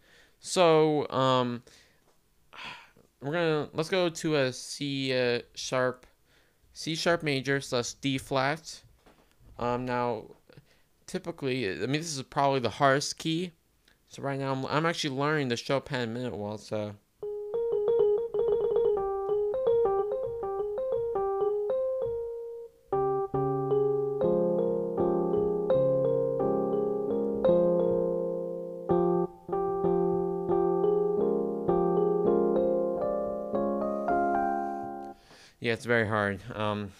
so 0.46 1.08
um, 1.08 1.62
we're 3.22 3.32
gonna 3.32 3.68
let's 3.72 3.88
go 3.88 4.10
to 4.10 4.36
a 4.36 4.52
C 4.52 5.10
uh, 5.10 5.40
sharp, 5.54 6.04
C 6.74 6.94
sharp 6.94 7.22
major 7.22 7.62
slash 7.62 7.94
D 7.94 8.18
flat. 8.18 8.82
Um, 9.58 9.86
now, 9.86 10.24
typically, 11.06 11.70
I 11.70 11.86
mean 11.86 11.92
this 11.92 12.14
is 12.14 12.22
probably 12.24 12.60
the 12.60 12.68
hardest 12.68 13.16
key. 13.16 13.52
So 14.08 14.22
right 14.22 14.38
now 14.38 14.52
I'm, 14.52 14.66
I'm 14.66 14.84
actually 14.84 15.16
learning 15.16 15.48
the 15.48 15.56
Chopin 15.56 16.12
minute 16.12 16.36
waltz. 16.36 16.68
So. 16.68 16.94
It's 35.74 35.84
very 35.84 36.08
hard. 36.08 36.40
Um, 36.54 36.92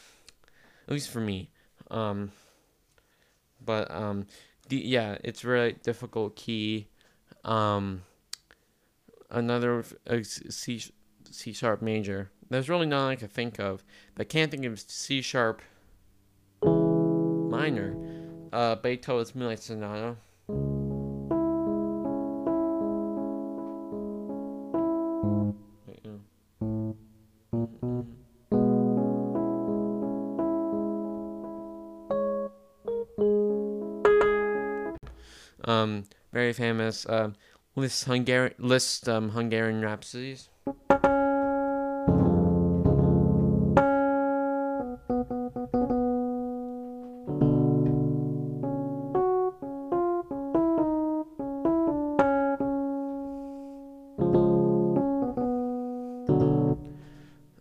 at 0.86 0.92
least 0.92 1.10
for 1.10 1.20
me. 1.20 1.48
Um, 1.90 2.32
but 3.64 3.90
um, 3.90 4.26
the, 4.68 4.76
yeah, 4.76 5.16
it's 5.24 5.44
really 5.44 5.76
difficult 5.82 6.36
key. 6.36 6.88
Um, 7.44 8.02
another 9.30 9.84
uh, 10.06 10.18
C 10.22 10.82
C 11.30 11.52
sharp 11.52 11.80
major. 11.80 12.30
There's 12.50 12.68
really 12.68 12.86
none 12.86 13.10
I 13.10 13.16
can 13.16 13.28
think 13.28 13.58
of. 13.58 13.82
I 14.18 14.24
can't 14.24 14.50
think 14.50 14.66
of 14.66 14.78
C 14.78 15.22
sharp 15.22 15.62
minor. 16.62 17.96
Uh, 18.52 18.74
Beethoven's 18.76 19.34
Moonlight 19.34 19.60
Sonata. 19.60 20.16
famous 36.54 37.06
um, 37.08 37.34
Liszt 37.76 38.06
Hungarian 38.06 38.54
Liszt 38.58 39.08
um, 39.08 39.30
Hungarian 39.30 39.82
rhapsodies. 39.82 40.49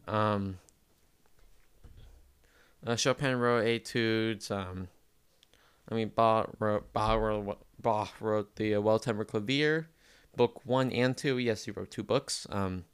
Um, 0.07 0.59
uh, 2.85 2.95
Chopin 2.95 3.39
wrote 3.39 3.65
etudes. 3.65 4.51
Um, 4.51 4.89
I 5.89 5.95
mean, 5.95 6.11
Bach 6.15 6.49
wrote, 6.59 6.93
Bach 6.93 7.19
wrote 7.19 7.57
Bach 7.83 8.13
wrote 8.19 8.55
the 8.55 8.75
uh, 8.75 8.81
Well 8.81 8.97
Tempered 8.97 9.27
Clavier, 9.27 9.89
book 10.35 10.61
one 10.65 10.91
and 10.91 11.15
two. 11.15 11.37
Yes, 11.37 11.65
he 11.65 11.71
wrote 11.71 11.91
two 11.91 12.03
books. 12.03 12.47
Um, 12.49 12.85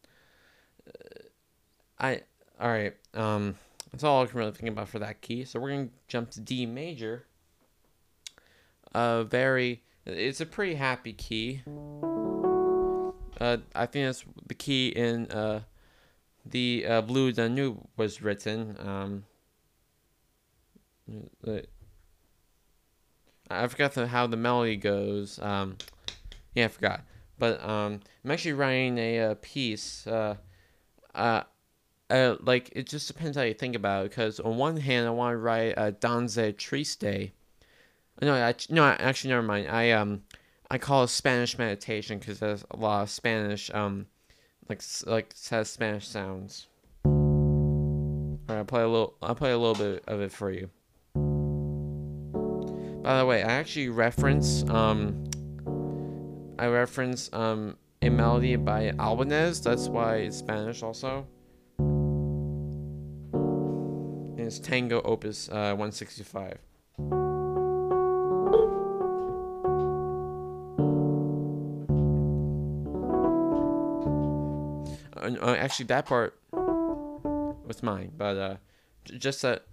I 2.00 2.22
all 2.60 2.70
right. 2.70 2.96
Um, 3.14 3.56
that's 3.92 4.04
all 4.04 4.24
I 4.24 4.26
can 4.26 4.40
really 4.40 4.52
think 4.52 4.72
about 4.72 4.90
for 4.90 5.00
that 5.00 5.22
key. 5.22 5.46
So 5.46 5.60
we're 5.60 5.70
gonna 5.70 5.90
jump 6.08 6.32
to 6.32 6.42
D 6.42 6.66
major. 6.66 7.26
Uh, 8.94 9.24
very. 9.24 9.84
It's 10.06 10.42
a 10.42 10.46
pretty 10.46 10.76
happy 10.76 11.14
key. 11.14 11.62
Uh, 13.40 13.58
I 13.76 13.86
think 13.86 14.06
that's 14.08 14.26
the 14.48 14.54
key 14.54 14.90
in 14.90 15.28
uh, 15.32 15.62
the 16.46 16.86
uh, 16.88 17.02
Blue 17.02 17.32
Danube 17.32 17.80
was 17.96 18.22
written. 18.22 18.76
Um, 18.80 19.24
I 23.50 23.68
forgot 23.68 23.94
the, 23.94 24.08
how 24.08 24.28
the 24.28 24.38
melody 24.38 24.76
goes. 24.76 25.40
Um, 25.40 25.78
yeah, 26.54 26.66
I 26.66 26.68
forgot. 26.68 27.02
But 27.38 27.64
um, 27.64 28.02
I'm 28.24 28.32
actually 28.32 28.54
writing 28.54 28.98
a, 28.98 29.18
a 29.20 29.36
piece. 29.36 30.06
Uh, 30.06 30.36
uh, 31.16 31.44
uh, 32.10 32.36
like 32.42 32.70
it 32.74 32.88
just 32.88 33.08
depends 33.08 33.38
how 33.38 33.44
you 33.44 33.54
think 33.54 33.76
about 33.76 34.06
it. 34.06 34.10
Because 34.10 34.40
on 34.40 34.58
one 34.58 34.78
hand, 34.78 35.08
I 35.08 35.12
want 35.12 35.34
to 35.34 35.38
write 35.38 35.74
a 35.78 35.92
Danze 35.92 36.56
Triste. 36.58 37.32
No, 38.22 38.34
I, 38.34 38.54
no, 38.70 38.84
actually, 38.84 39.30
never 39.30 39.42
mind. 39.42 39.70
I 39.70 39.92
um, 39.92 40.24
I 40.70 40.78
call 40.78 41.04
it 41.04 41.08
Spanish 41.08 41.58
meditation 41.58 42.20
because 42.20 42.40
there's 42.40 42.66
a 42.72 42.78
lot 42.78 43.04
of 43.04 43.10
Spanish 43.10 43.72
um, 43.74 44.08
like 44.68 44.82
like 45.06 45.34
has 45.50 45.70
Spanish 45.70 46.08
sounds. 46.08 46.68
Alright, 47.06 48.60
I'll 48.60 48.66
play 48.66 48.82
a 48.82 48.88
little. 48.88 49.16
I'll 49.22 49.36
play 49.36 49.52
a 49.52 49.58
little 49.58 49.76
bit 49.76 50.04
of 50.08 50.22
it 50.22 50.32
for 50.32 50.52
you. 50.52 50.70
By 53.02 53.18
the 53.18 53.26
way, 53.26 53.44
I 53.44 53.54
actually 53.54 53.90
reference 53.90 54.64
um, 54.70 55.30
I 56.60 56.68
reference 56.68 57.32
um 57.34 57.78
a 58.02 58.10
melody 58.10 58.56
by 58.56 58.92
Albéniz. 58.92 59.64
That's 59.64 59.88
why 59.88 60.18
it's 60.18 60.38
Spanish 60.38 60.84
also. 60.84 61.26
And 64.38 64.40
it's 64.40 64.60
Tango 64.60 65.02
Opus 65.02 65.50
uh, 65.50 65.76
165. 65.76 66.58
Uh, 75.16 75.36
uh, 75.42 75.56
actually, 75.56 75.86
that 75.88 76.06
part 76.06 76.38
was 76.52 77.82
mine, 77.84 78.12
but 78.18 78.38
uh, 78.38 78.56
just 79.06 79.42
that. 79.42 79.64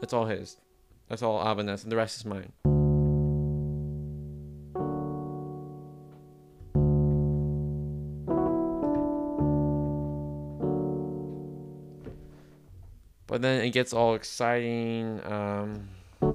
That's 0.00 0.12
all 0.12 0.26
his. 0.26 0.58
That's 1.14 1.22
all 1.22 1.38
Albéniz, 1.44 1.84
and 1.84 1.92
the 1.92 1.96
rest 1.96 2.16
is 2.16 2.24
mine. 2.24 2.50
But 13.28 13.42
then 13.42 13.64
it 13.64 13.70
gets 13.70 13.92
all 13.92 14.16
exciting, 14.16 15.20
um, 15.24 15.88
and, 16.20 16.32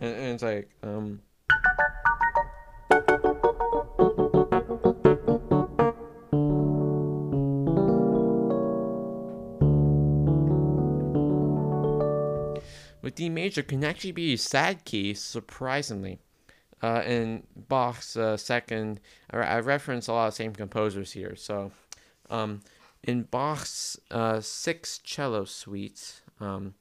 and 0.00 0.32
it's 0.32 0.42
like, 0.42 0.70
D 13.16 13.28
major 13.28 13.62
can 13.62 13.82
actually 13.82 14.12
be 14.12 14.34
a 14.34 14.38
sad 14.38 14.84
key, 14.84 15.14
surprisingly. 15.14 16.20
Uh, 16.82 17.02
in 17.06 17.42
Bach's 17.56 18.16
uh, 18.16 18.36
second, 18.36 19.00
I, 19.30 19.38
I 19.38 19.60
reference 19.60 20.06
a 20.06 20.12
lot 20.12 20.28
of 20.28 20.34
same 20.34 20.52
composers 20.52 21.12
here. 21.12 21.34
So, 21.34 21.72
um, 22.30 22.60
in 23.02 23.22
Bach's 23.22 23.98
uh, 24.10 24.40
six 24.40 24.98
cello 24.98 25.46
suites, 25.46 26.20
um, 26.40 26.74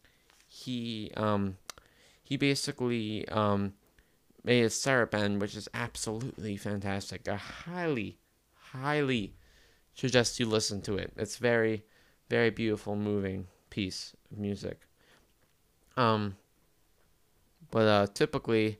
he 0.47 1.11
um, 1.15 1.57
he 2.21 2.35
basically 2.35 3.27
um, 3.29 3.73
made 4.43 4.63
a 4.63 4.69
saraband, 4.69 5.39
which 5.39 5.55
is 5.55 5.69
absolutely 5.73 6.57
fantastic. 6.57 7.27
I 7.29 7.35
highly, 7.35 8.17
highly 8.73 9.35
suggest 9.93 10.39
you 10.39 10.45
listen 10.45 10.81
to 10.81 10.97
it. 10.97 11.13
It's 11.15 11.37
very, 11.37 11.83
very 12.29 12.49
beautiful, 12.49 12.95
moving 12.95 13.47
piece 13.69 14.13
of 14.31 14.37
music. 14.37 14.81
Um, 15.97 16.37
but 17.71 17.87
uh, 17.87 18.07
typically, 18.13 18.79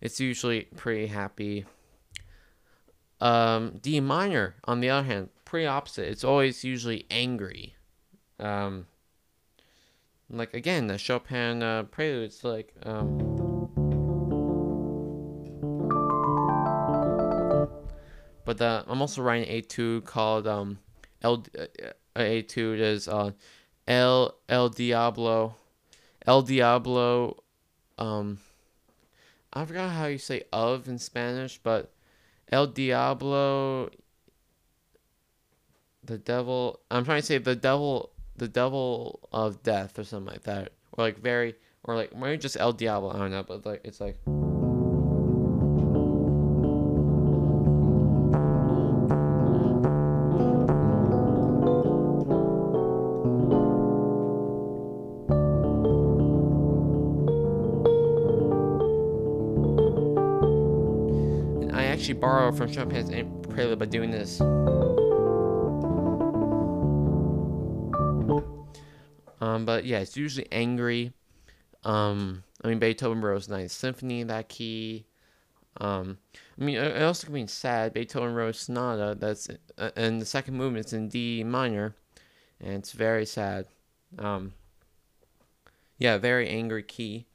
it's 0.00 0.20
usually 0.20 0.62
pretty 0.76 1.06
happy. 1.06 1.66
Um, 3.20 3.78
D 3.82 4.00
minor, 4.00 4.56
on 4.64 4.80
the 4.80 4.90
other 4.90 5.06
hand, 5.06 5.28
pretty 5.44 5.66
opposite. 5.66 6.08
It's 6.08 6.24
always 6.24 6.64
usually 6.64 7.06
angry. 7.10 7.74
Um, 8.38 8.86
like 10.30 10.54
again, 10.54 10.86
the 10.86 10.96
Chopin 10.96 11.62
uh, 11.62 11.82
preludes, 11.84 12.44
like 12.44 12.72
um, 12.84 13.18
but 18.44 18.58
the, 18.58 18.84
I'm 18.86 19.00
also 19.00 19.22
writing 19.22 19.48
etude 19.48 20.04
called 20.04 20.46
um, 20.46 20.78
El 21.22 21.44
uh, 21.58 21.66
etude 22.16 22.80
is 22.80 23.08
uh, 23.08 23.32
El 23.86 24.34
El 24.48 24.68
Diablo 24.68 25.56
El 26.26 26.42
Diablo, 26.42 27.42
um, 27.98 28.38
I 29.52 29.64
forgot 29.64 29.90
how 29.90 30.06
you 30.06 30.18
say 30.18 30.42
of 30.52 30.88
in 30.88 30.98
Spanish, 30.98 31.58
but 31.62 31.92
El 32.52 32.68
Diablo, 32.68 33.90
the 36.04 36.18
devil. 36.18 36.80
I'm 36.90 37.04
trying 37.04 37.20
to 37.20 37.26
say 37.26 37.38
the 37.38 37.56
devil, 37.56 38.10
the 38.36 38.48
devil 38.48 39.28
of 39.32 39.62
death, 39.62 39.98
or 39.98 40.04
something 40.04 40.32
like 40.32 40.44
that, 40.44 40.72
or 40.92 41.04
like 41.04 41.18
very, 41.18 41.54
or 41.84 41.96
like 41.96 42.14
maybe 42.16 42.38
just 42.38 42.58
El 42.58 42.72
Diablo. 42.72 43.10
I 43.10 43.18
don't 43.18 43.30
know, 43.30 43.42
but 43.42 43.64
like 43.64 43.80
it's 43.84 44.00
like. 44.00 44.18
Actually 62.00 62.14
borrow 62.14 62.50
from 62.50 62.72
Chopin's 62.72 63.10
prelude 63.50 63.78
by 63.78 63.84
doing 63.84 64.10
this. 64.10 64.40
Um, 69.42 69.66
but 69.66 69.84
yeah, 69.84 69.98
it's 69.98 70.16
usually 70.16 70.48
angry. 70.50 71.12
Um, 71.84 72.42
I 72.64 72.68
mean, 72.68 72.78
Beethoven 72.78 73.20
wrote 73.20 73.46
Ninth 73.50 73.70
Symphony 73.70 74.20
in 74.20 74.28
that 74.28 74.48
key. 74.48 75.04
Um, 75.78 76.16
I 76.58 76.64
mean, 76.64 76.76
it 76.76 77.02
also 77.02 77.26
can 77.26 77.34
mean 77.34 77.48
sad. 77.48 77.92
Beethoven 77.92 78.32
wrote 78.32 78.56
Sonata. 78.56 79.14
That's 79.18 79.50
uh, 79.76 79.90
and 79.94 80.22
the 80.22 80.26
second 80.26 80.54
movement 80.54 80.86
is 80.86 80.94
in 80.94 81.08
D 81.10 81.44
minor, 81.44 81.96
and 82.62 82.76
it's 82.76 82.92
very 82.92 83.26
sad. 83.26 83.66
Um, 84.18 84.54
yeah, 85.98 86.16
very 86.16 86.48
angry 86.48 86.82
key. 86.82 87.26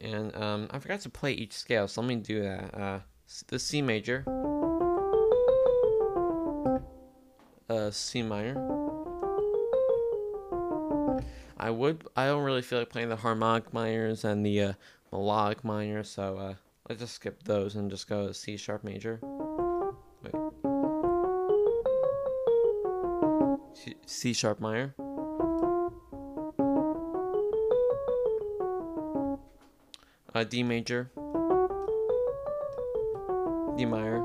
And 0.00 0.34
um, 0.34 0.66
I 0.72 0.80
forgot 0.80 1.00
to 1.02 1.10
play 1.10 1.32
each 1.32 1.52
scale, 1.52 1.86
so 1.86 2.00
let 2.00 2.08
me 2.08 2.16
do 2.16 2.42
that. 2.42 2.74
Uh, 2.74 2.98
the 3.48 3.58
C 3.58 3.82
major, 3.82 4.24
uh, 7.68 7.90
C 7.90 8.22
minor. 8.22 8.56
I 11.56 11.70
would. 11.70 12.04
I 12.16 12.26
don't 12.26 12.42
really 12.42 12.62
feel 12.62 12.80
like 12.80 12.90
playing 12.90 13.08
the 13.08 13.16
harmonic 13.16 13.72
minors 13.72 14.24
and 14.24 14.44
the 14.44 14.60
uh, 14.60 14.72
melodic 15.12 15.62
minor, 15.62 16.02
so 16.02 16.36
uh, 16.36 16.54
let's 16.88 17.00
just 17.00 17.14
skip 17.14 17.42
those 17.44 17.76
and 17.76 17.90
just 17.90 18.08
go 18.08 18.32
C 18.32 18.56
sharp 18.56 18.82
major. 18.82 19.20
Wait. 20.22 20.34
C, 23.74 23.94
C 24.06 24.32
sharp 24.32 24.60
minor. 24.60 24.94
Uh, 30.34 30.44
D 30.44 30.62
major. 30.62 31.10
Minor. 33.78 34.22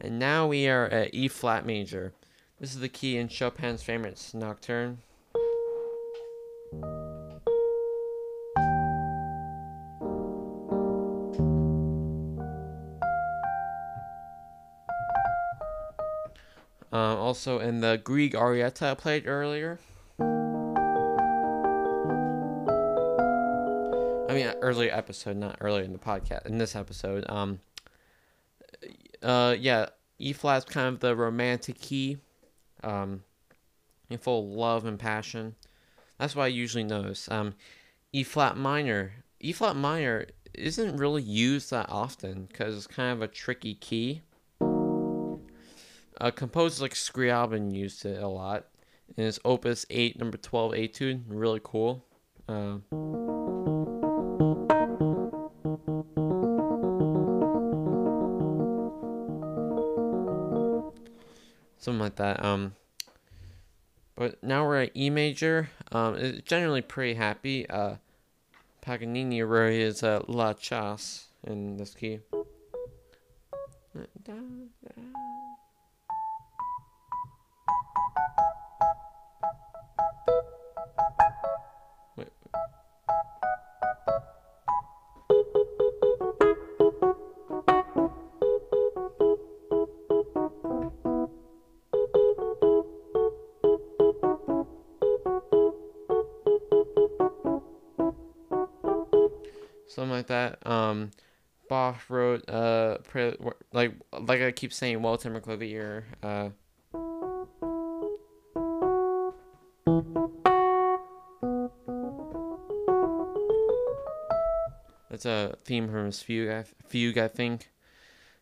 And 0.00 0.18
now 0.18 0.46
we 0.46 0.68
are 0.68 0.86
at 0.86 1.14
E 1.14 1.26
flat 1.28 1.64
major. 1.64 2.12
This 2.60 2.74
is 2.74 2.80
the 2.80 2.88
key 2.88 3.16
in 3.16 3.28
Chopin's 3.28 3.82
famous 3.82 4.34
nocturne. 4.34 4.98
Um, 16.90 17.18
also 17.18 17.58
in 17.58 17.80
the 17.80 18.00
Grieg 18.02 18.34
Arietta 18.34 18.90
I 18.90 18.94
played 18.94 19.26
earlier. 19.26 19.78
Mean, 24.38 24.54
earlier 24.60 24.92
episode, 24.92 25.36
not 25.36 25.56
earlier 25.60 25.82
in 25.82 25.92
the 25.92 25.98
podcast. 25.98 26.46
In 26.46 26.58
this 26.58 26.76
episode, 26.76 27.24
um, 27.28 27.60
uh, 29.22 29.56
yeah, 29.58 29.86
E 30.18 30.32
flat's 30.32 30.64
kind 30.64 30.88
of 30.88 31.00
the 31.00 31.14
romantic 31.14 31.80
key, 31.80 32.18
um, 32.82 33.22
in 34.10 34.18
full 34.18 34.44
of 34.44 34.50
love 34.50 34.84
and 34.84 34.98
passion. 34.98 35.54
That's 36.18 36.34
what 36.34 36.44
I 36.44 36.48
usually 36.48 36.84
notice. 36.84 37.30
Um, 37.30 37.54
E 38.12 38.22
flat 38.22 38.56
minor, 38.56 39.12
E 39.40 39.52
flat 39.52 39.76
minor 39.76 40.26
isn't 40.54 40.96
really 40.96 41.22
used 41.22 41.70
that 41.70 41.88
often 41.88 42.46
because 42.46 42.76
it's 42.76 42.86
kind 42.86 43.12
of 43.12 43.22
a 43.22 43.28
tricky 43.28 43.74
key. 43.74 44.22
Uh, 46.20 46.32
composers 46.34 46.80
like 46.80 46.94
Scriabin 46.94 47.72
used 47.72 48.04
it 48.04 48.20
a 48.20 48.26
lot. 48.26 48.66
In 49.16 49.24
his 49.24 49.40
Opus 49.44 49.86
8, 49.88 50.18
number 50.18 50.36
12 50.36 50.72
etude, 50.72 51.24
really 51.28 51.60
cool. 51.62 52.04
Uh, 52.48 52.78
something 61.78 62.00
like 62.00 62.16
that. 62.16 62.44
Um, 62.44 62.74
but 64.16 64.42
now 64.42 64.66
we're 64.66 64.82
at 64.82 64.96
E 64.96 65.10
major. 65.10 65.70
Um, 65.92 66.16
it's 66.16 66.42
generally 66.42 66.82
pretty 66.82 67.14
happy. 67.14 67.68
Uh, 67.68 67.96
Paganini 68.80 69.42
wrote 69.42 69.72
his 69.72 70.02
uh, 70.02 70.22
La 70.26 70.54
Chasse 70.54 71.28
in 71.46 71.76
this 71.76 71.94
key. 71.94 72.20
Keep 104.58 104.72
saying 104.72 105.00
Walter 105.00 105.30
McClavier. 105.30 106.02
Uh, 106.20 106.48
that's 115.08 115.24
a 115.24 115.56
theme 115.64 115.88
from 115.88 116.06
his 116.06 116.20
fugue, 116.20 116.50
I, 116.50 116.64
fugue, 116.88 117.18
I 117.18 117.28
think. 117.28 117.70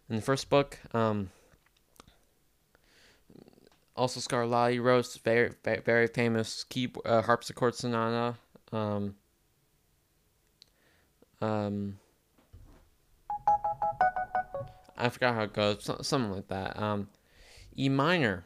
In 0.08 0.16
the 0.16 0.22
first 0.22 0.48
book, 0.48 0.78
um, 0.94 1.30
also 3.94 4.20
Scarlatti 4.20 4.82
wrote 4.82 5.18
very 5.24 5.50
very 5.64 6.06
famous 6.06 6.64
key 6.64 6.90
uh, 7.04 7.22
harpsichord 7.22 7.74
sonata. 7.74 8.36
Um, 8.72 9.16
um, 11.42 11.98
I 14.96 15.08
forgot 15.08 15.34
how 15.34 15.42
it 15.42 15.52
goes. 15.52 15.90
Something 16.02 16.32
like 16.32 16.48
that. 16.48 16.80
Um, 16.80 17.08
E 17.76 17.88
minor. 17.88 18.44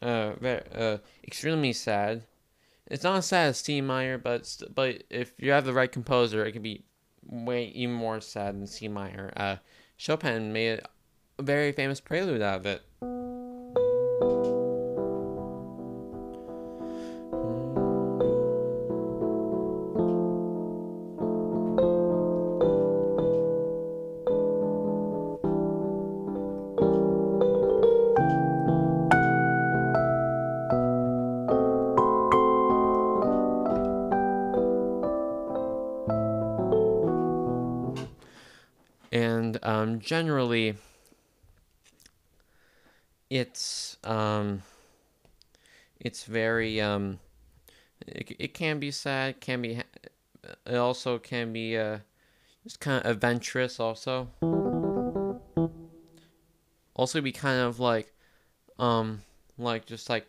Uh, 0.00 0.32
very, 0.40 0.62
uh, 0.74 0.98
extremely 1.24 1.72
sad. 1.72 2.24
It's 2.86 3.04
not 3.04 3.18
as 3.18 3.26
sad 3.26 3.48
as 3.50 3.58
C 3.58 3.80
minor, 3.80 4.18
but 4.18 4.56
but 4.74 5.04
if 5.10 5.32
you 5.38 5.52
have 5.52 5.64
the 5.64 5.72
right 5.72 5.90
composer, 5.90 6.44
it 6.44 6.52
can 6.52 6.62
be 6.62 6.84
way 7.24 7.66
even 7.68 7.94
more 7.94 8.20
sad 8.20 8.54
than 8.54 8.66
C 8.66 8.88
minor. 8.88 9.32
Uh, 9.36 9.56
Chopin 9.96 10.52
made 10.52 10.80
a 11.38 11.42
very 11.42 11.72
famous 11.72 12.00
prelude 12.00 12.42
out 12.42 12.60
of 12.60 12.66
it. 12.66 12.82
Generally 40.00 40.74
it's 43.30 43.96
um, 44.02 44.62
it's 46.00 46.24
very 46.24 46.80
um, 46.80 47.20
it, 48.06 48.36
it 48.38 48.54
can 48.54 48.80
be 48.80 48.90
sad 48.90 49.40
can 49.40 49.62
be 49.62 49.80
it 50.66 50.76
also 50.76 51.18
can 51.18 51.52
be 51.52 51.76
uh, 51.76 51.98
just 52.64 52.80
kind 52.80 53.04
of 53.04 53.10
adventurous 53.10 53.78
also. 53.78 54.28
Also 56.94 57.20
be 57.20 57.32
kind 57.32 57.60
of 57.60 57.80
like 57.80 58.12
um 58.78 59.22
like 59.56 59.86
just 59.86 60.10
like 60.10 60.26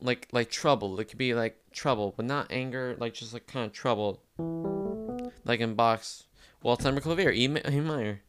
like 0.00 0.28
like 0.32 0.50
trouble. 0.50 0.98
It 1.00 1.06
could 1.06 1.18
be 1.18 1.34
like 1.34 1.58
trouble 1.72 2.14
but 2.16 2.24
not 2.24 2.46
anger 2.50 2.96
like 2.98 3.14
just 3.14 3.32
like 3.32 3.46
kind 3.46 3.66
of 3.66 3.72
trouble. 3.72 4.22
Like 5.44 5.60
in 5.60 5.74
Bach's 5.74 6.24
Waltzheimer 6.62 7.00
Clavier, 7.00 7.32
E. 7.32 7.44
M- 7.46 7.56
e 7.56 7.80
Meyer. 7.80 8.20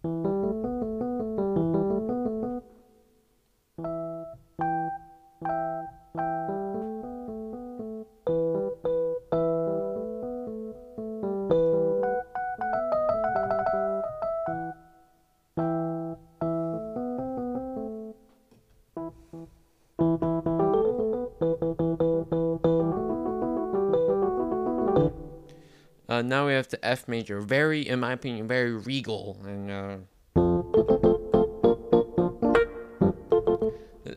5 26.63 26.69
to 26.69 26.85
F 26.85 27.07
major. 27.09 27.41
Very, 27.41 27.81
in 27.81 27.99
my 27.99 28.13
opinion, 28.13 28.47
very 28.47 28.71
regal. 28.71 29.37
And 29.45 29.69
uh, 29.69 29.97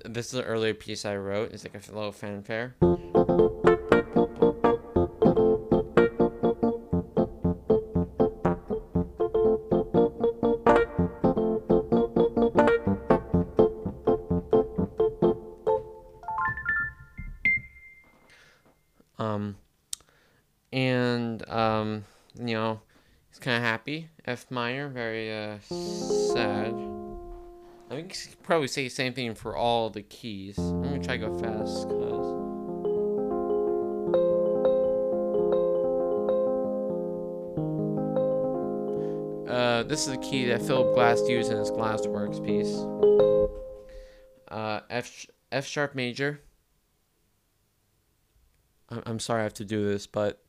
this 0.05 0.33
is 0.33 0.35
an 0.35 0.45
earlier 0.45 0.75
piece 0.75 1.05
I 1.05 1.17
wrote. 1.17 1.53
It's 1.53 1.65
like 1.65 1.75
a 1.75 1.93
little 1.93 2.13
fanfare. 2.13 2.77
Um, 19.19 19.57
and 20.73 21.49
um, 21.49 22.05
you 22.39 22.55
know, 22.55 22.81
he's 23.29 23.39
kind 23.39 23.57
of 23.57 23.63
happy. 23.63 24.09
F 24.25 24.51
minor, 24.51 24.89
very 24.89 25.33
uh, 25.33 25.59
sad. 25.61 26.75
I 27.89 27.95
think 27.95 28.15
you 28.15 28.31
could 28.31 28.43
probably 28.43 28.69
say 28.69 28.85
the 28.85 28.89
same 28.89 29.13
thing 29.13 29.35
for 29.35 29.57
all 29.57 29.91
the 29.91 30.03
keys. 30.03 30.59
I'm 30.59 30.83
gonna 30.83 30.99
try 30.99 31.17
to 31.17 31.27
go 31.27 31.39
fast, 31.39 31.89
cause. 31.89 32.43
Uh, 39.49 39.83
this 39.85 40.07
is 40.07 40.13
the 40.13 40.19
key 40.19 40.47
that 40.47 40.61
Philip 40.61 40.95
Glass 40.95 41.21
used 41.29 41.51
in 41.53 41.59
his 41.59 41.71
Glassworks 41.71 42.45
piece. 42.45 42.75
Uh, 44.49 44.81
F 44.91 45.27
F 45.53 45.65
sharp 45.65 45.95
major. 45.95 46.41
I'm 48.89 49.19
sorry 49.19 49.41
I 49.41 49.45
have 49.45 49.55
to 49.55 49.65
do 49.65 49.85
this, 49.85 50.07
but 50.07 50.43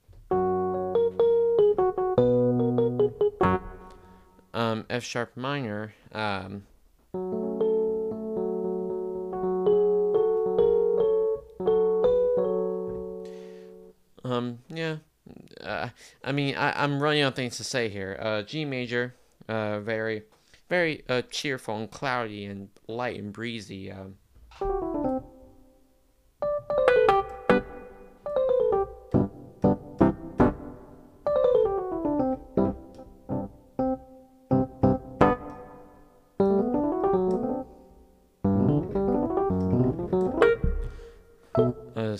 um, 4.77 4.85
F 4.89 5.03
sharp 5.03 5.35
minor. 5.35 5.93
Um, 6.11 6.63
um, 14.23 14.59
yeah. 14.69 14.97
Uh, 15.61 15.89
I 16.23 16.31
mean, 16.31 16.55
I, 16.55 16.83
I'm 16.83 17.01
running 17.01 17.21
out 17.21 17.29
of 17.29 17.35
things 17.35 17.57
to 17.57 17.63
say 17.63 17.89
here. 17.89 18.17
Uh, 18.19 18.43
G 18.43 18.65
major, 18.65 19.15
uh, 19.49 19.79
very, 19.79 20.23
very 20.69 21.03
uh, 21.09 21.23
cheerful 21.29 21.77
and 21.77 21.91
cloudy 21.91 22.45
and 22.45 22.69
light 22.87 23.19
and 23.19 23.33
breezy. 23.33 23.91
Um, 23.91 24.15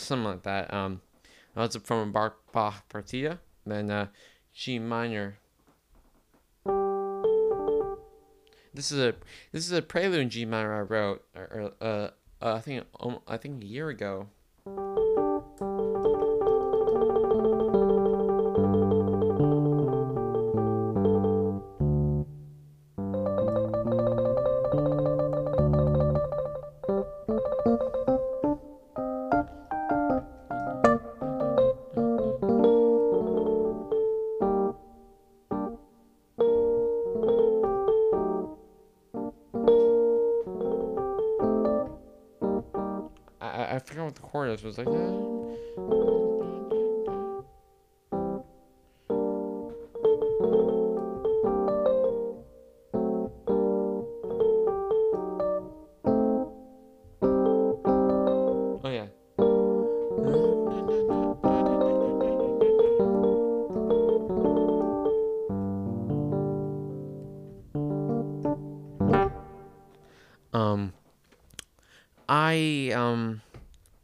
something 0.01 0.25
like 0.25 0.43
that. 0.43 0.73
Um, 0.73 1.01
that's 1.55 1.75
from 1.77 2.11
Bach, 2.11 2.37
Bach 2.51 2.87
Partita, 2.89 3.39
then 3.65 3.89
uh, 3.89 4.07
G 4.53 4.79
minor. 4.79 5.37
This 8.73 8.91
is 8.91 8.99
a 8.99 9.15
this 9.51 9.65
is 9.65 9.71
a 9.71 9.81
prelude 9.81 10.19
in 10.19 10.29
G 10.29 10.45
minor 10.45 10.75
I 10.75 10.81
wrote, 10.81 11.23
or, 11.35 11.73
uh, 11.81 11.85
uh, 11.85 12.09
I 12.41 12.59
think 12.59 12.85
um, 12.99 13.19
I 13.27 13.37
think 13.37 13.63
a 13.63 13.65
year 13.65 13.89
ago. 13.89 14.27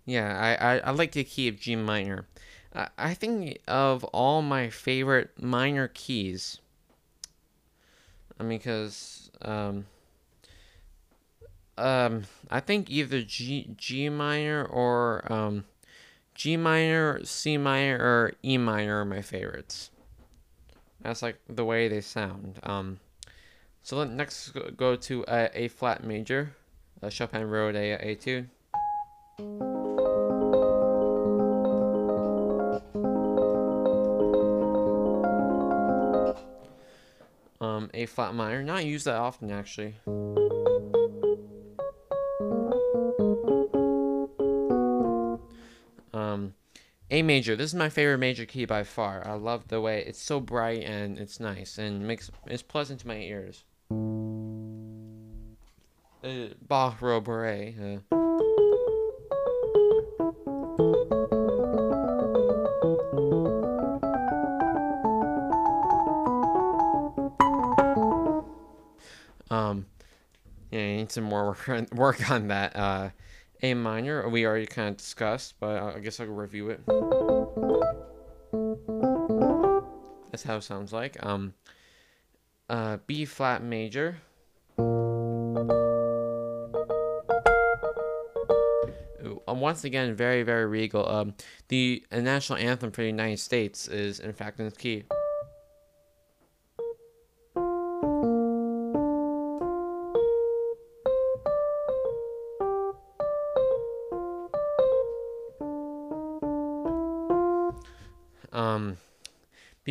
Yeah, 0.05 0.37
I 0.37 0.75
I, 0.75 0.77
I 0.79 0.91
like 0.91 1.11
the 1.13 1.23
key 1.23 1.47
of 1.47 1.59
G 1.59 1.75
minor. 1.75 2.25
I 2.75 2.89
I 2.97 3.13
think 3.13 3.59
of 3.67 4.03
all 4.05 4.41
my 4.41 4.69
favorite 4.69 5.31
minor 5.41 5.87
keys. 5.87 6.59
I 8.39 8.43
mean, 8.43 8.59
cause 8.59 9.31
um. 9.41 9.85
Um, 11.75 12.25
I 12.51 12.59
think 12.59 12.91
either 12.91 13.23
G 13.23 13.73
G 13.75 14.07
minor 14.07 14.63
or 14.63 15.31
um, 15.33 15.65
G 16.35 16.55
minor, 16.55 17.25
C 17.25 17.57
minor, 17.57 17.97
or 17.97 18.33
E 18.43 18.59
minor 18.59 19.01
are 19.01 19.05
my 19.05 19.23
favorites. 19.23 19.89
That's 21.01 21.23
like 21.23 21.39
the 21.49 21.65
way 21.65 21.87
they 21.87 22.01
sound. 22.01 22.59
Um, 22.61 22.99
so 23.81 23.97
let 23.97 24.11
next 24.11 24.51
go- 24.77 24.95
to 24.95 25.25
uh, 25.25 25.47
A 25.55 25.67
flat 25.67 26.03
major. 26.03 26.55
Uh, 27.01 27.09
Chopin 27.09 27.49
wrote 27.49 27.75
a 27.75 27.97
etude. 27.97 28.49
Um, 37.63 37.89
A 37.93 38.05
flat 38.07 38.35
minor, 38.35 38.61
not 38.61 38.83
used 38.85 39.05
that 39.05 39.15
often 39.15 39.49
actually. 39.49 39.95
Um, 46.13 46.55
A 47.09 47.21
major. 47.21 47.55
This 47.55 47.69
is 47.69 47.75
my 47.75 47.87
favorite 47.87 48.17
major 48.17 48.45
key 48.45 48.65
by 48.65 48.83
far. 48.83 49.25
I 49.25 49.35
love 49.35 49.69
the 49.69 49.79
way 49.79 50.03
it's 50.05 50.21
so 50.21 50.41
bright 50.41 50.83
and 50.83 51.17
it's 51.17 51.39
nice 51.39 51.77
and 51.77 52.05
makes 52.05 52.29
it's 52.47 52.61
pleasant 52.61 52.99
to 52.99 53.07
my 53.07 53.15
ears. 53.15 53.63
Uh, 56.21 56.53
Bach. 56.67 57.01
Uh, 57.01 57.95
yeah, 70.73 70.79
I 70.79 70.95
need 70.95 71.11
some 71.11 71.25
more 71.25 71.45
work 71.45 71.69
on, 71.69 71.87
work 71.93 72.31
on 72.31 72.47
that. 72.47 72.75
Uh, 72.75 73.09
A 73.61 73.75
minor, 73.75 74.27
we 74.27 74.45
already 74.45 74.65
kind 74.65 74.89
of 74.89 74.97
discussed, 74.97 75.53
but 75.59 75.81
I 75.81 75.99
guess 75.99 76.19
I'll 76.19 76.25
review 76.27 76.69
it. 76.69 76.81
That's 80.31 80.43
how 80.43 80.57
it 80.57 80.63
sounds 80.63 80.91
like. 80.91 81.23
Um, 81.23 81.53
uh, 82.69 82.97
B 83.05 83.25
flat 83.25 83.61
major. 83.63 84.17
Um, 89.45 89.59
once 89.59 89.83
again, 89.83 90.15
very, 90.15 90.41
very 90.41 90.65
regal. 90.65 91.07
Um, 91.07 91.35
the 91.67 92.03
uh, 92.11 92.19
national 92.21 92.57
anthem 92.57 92.89
for 92.89 93.01
the 93.01 93.07
United 93.07 93.39
States 93.39 93.87
is, 93.87 94.19
in 94.19 94.33
fact, 94.33 94.59
in 94.59 94.65
this 94.65 94.75
key. 94.75 95.03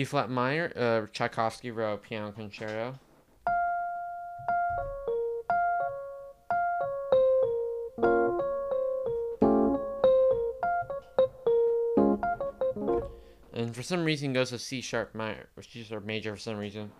B 0.02 0.04
flat 0.04 0.28
minor, 0.28 0.72
uh, 0.74 1.06
Tchaikovsky 1.12 1.70
wrote 1.70 2.02
piano 2.02 2.32
concerto. 2.32 2.98
And 13.52 13.72
for 13.72 13.84
some 13.84 14.02
reason 14.02 14.32
goes 14.32 14.50
to 14.50 14.58
C 14.58 14.80
sharp 14.80 15.14
minor, 15.14 15.50
or 15.56 15.62
C 15.62 15.84
sharp 15.84 16.04
major 16.04 16.34
for 16.34 16.40
some 16.40 16.56
reason. 16.56 16.90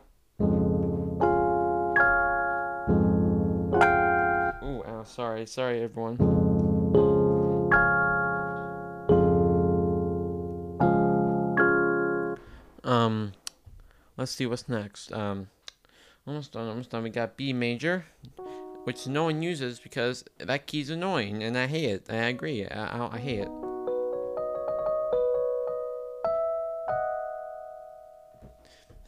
Ooh, 4.62 4.84
ow, 4.86 5.02
sorry, 5.04 5.44
sorry 5.46 5.82
everyone. 5.82 6.18
Let's 14.22 14.30
see 14.30 14.46
what's 14.46 14.68
next. 14.68 15.12
Um, 15.12 15.48
almost 16.28 16.52
done, 16.52 16.68
almost 16.68 16.90
done. 16.90 17.02
We 17.02 17.11
got 17.11 17.37
B 17.37 17.52
major, 17.52 18.04
which 18.85 19.08
no 19.08 19.24
one 19.24 19.42
uses 19.42 19.80
because 19.80 20.24
that 20.38 20.68
key's 20.68 20.90
annoying, 20.90 21.42
and 21.42 21.58
I 21.58 21.66
hate 21.66 21.87
it. 21.87 22.06
I 22.08 22.28
agree. 22.28 22.64
I, 22.64 22.98
I, 22.98 23.16
I 23.16 23.18
hate 23.18 23.40
it. 23.40 23.48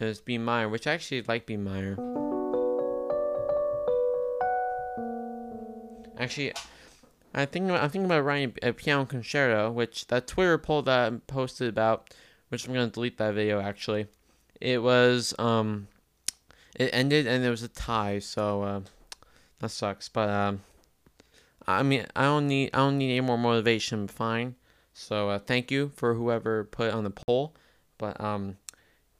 There's 0.00 0.20
B 0.20 0.36
minor, 0.36 0.68
which 0.68 0.88
I 0.88 0.94
actually 0.94 1.22
like 1.22 1.46
B 1.46 1.56
minor. 1.56 1.94
Actually, 6.18 6.54
I 7.32 7.46
think 7.46 7.70
I'm 7.70 7.88
thinking 7.88 8.06
about 8.06 8.24
writing 8.24 8.54
a 8.64 8.72
piano 8.72 9.06
concerto, 9.06 9.70
which 9.70 10.08
that 10.08 10.26
Twitter 10.26 10.58
poll 10.58 10.82
that 10.82 11.12
I 11.12 11.16
posted 11.28 11.68
about, 11.68 12.12
which 12.48 12.66
I'm 12.66 12.74
gonna 12.74 12.88
delete 12.88 13.18
that 13.18 13.34
video 13.34 13.60
actually. 13.60 14.08
It 14.64 14.82
was 14.82 15.34
um, 15.38 15.88
it 16.74 16.88
ended 16.94 17.26
and 17.26 17.44
there 17.44 17.50
was 17.50 17.62
a 17.62 17.68
tie, 17.68 18.18
so 18.18 18.62
uh, 18.62 18.80
that 19.58 19.68
sucks. 19.68 20.08
But 20.08 20.30
um, 20.30 20.62
I 21.66 21.82
mean, 21.82 22.06
I 22.16 22.22
don't 22.22 22.48
need 22.48 22.70
I 22.72 22.78
don't 22.78 22.96
need 22.96 23.10
any 23.10 23.20
more 23.20 23.36
motivation. 23.36 24.08
Fine. 24.08 24.54
So 24.94 25.28
uh, 25.28 25.38
thank 25.38 25.70
you 25.70 25.92
for 25.94 26.14
whoever 26.14 26.64
put 26.64 26.94
on 26.94 27.04
the 27.04 27.10
poll. 27.10 27.54
But 27.98 28.18
um, 28.22 28.56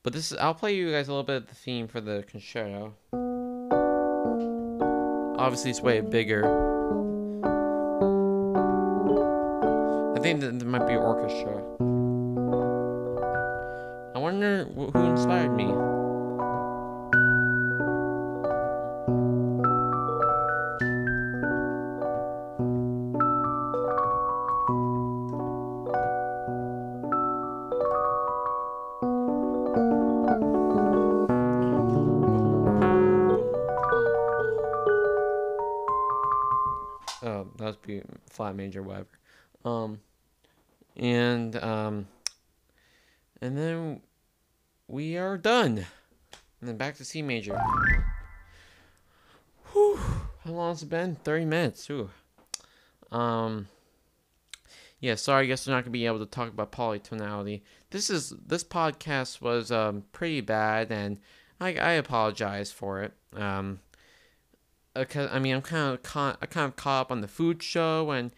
but 0.03 0.15
this 0.15 0.33
is 0.33 0.39
I'll 0.39 0.55
play 0.55 0.75
you 0.77 0.91
guys 0.91 1.09
a 1.09 1.11
little 1.11 1.25
bit 1.25 1.37
of 1.43 1.49
the 1.49 1.55
theme 1.55 1.89
for 1.89 2.01
the 2.01 2.25
concerto. 2.27 2.95
Obviously, 5.39 5.73
it's 5.73 5.83
way 5.83 6.01
bigger. 6.01 6.47
I 10.17 10.21
think 10.21 10.41
that 10.41 10.59
there 10.59 10.69
might 10.69 10.87
be 10.89 10.95
orchestra. 10.95 11.63
Wonder 14.25 14.65
who 14.65 15.01
inspired 15.01 15.55
me. 15.55 15.65
Oh, 37.23 37.47
that 37.59 37.67
was 37.67 37.77
B 37.77 38.01
flat 38.31 38.57
major, 38.57 38.83
whatever. 38.83 39.07
Um, 39.67 40.01
and 40.97 41.63
um, 41.63 42.07
and 43.43 43.59
then 43.59 44.01
we 44.89 45.17
are 45.17 45.37
done. 45.37 45.87
And 46.61 46.69
then 46.69 46.77
back 46.95 46.99
to 46.99 47.05
C 47.05 47.23
major. 47.23 47.61
Whew. 49.73 49.99
How 50.45 50.53
long 50.53 50.71
has 50.71 50.85
it 50.85 50.89
been? 50.91 51.17
30 51.17 51.45
minutes. 51.45 51.91
Ooh. 51.91 52.09
Um 53.11 53.67
yeah, 55.01 55.17
sorry, 55.17 55.43
I 55.43 55.47
guess 55.47 55.67
we're 55.67 55.75
not 55.75 55.83
gonna 55.83 55.91
be 55.91 56.07
able 56.07 56.21
to 56.21 56.27
talk 56.27 56.49
about 56.49 56.71
polytonality. 56.71 57.63
This 57.91 58.11
is 58.11 58.33
this 58.47 58.63
podcast 58.63 59.41
was 59.41 59.73
um 59.73 60.05
pretty 60.13 60.41
bad 60.41 60.93
and 60.93 61.19
I 61.61 61.75
I 61.75 61.93
apologize 61.95 62.71
for 62.71 63.03
it. 63.03 63.13
Um 63.37 63.81
because 64.95 65.29
I 65.33 65.41
mean 65.41 65.57
I'm 65.57 65.63
kind 65.63 65.95
of 65.95 66.03
caught, 66.05 66.39
I 66.41 66.47
kind 66.47 66.67
of 66.67 66.77
caught 66.77 67.01
up 67.01 67.11
on 67.11 67.23
the 67.23 67.29
food 67.29 67.61
show 67.61 68.13
and 68.13 68.31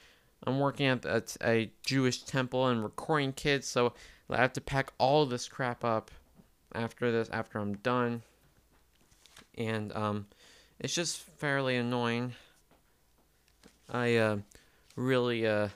I'm 0.45 0.61
working 0.61 0.87
at 0.87 1.05
a, 1.05 1.23
a 1.45 1.71
Jewish 1.85 2.23
temple 2.23 2.69
and 2.69 2.83
recording 2.83 3.35
kids, 3.35 3.69
so 3.69 3.93
I 4.31 4.39
have 4.39 4.55
to 4.55 4.63
pack 4.63 4.95
all 4.97 5.27
this 5.27 5.47
crap 5.47 5.85
up 5.85 6.11
after 6.75 7.13
this 7.13 7.29
after 7.29 7.59
I'm 7.59 7.75
done. 7.75 8.23
And 9.57 9.95
um 9.95 10.27
it's 10.79 10.95
just 10.95 11.21
fairly 11.39 11.77
annoying. 11.77 12.35
I 13.89 14.17
uh 14.17 14.39
really 14.97 15.47
uh 15.47 15.69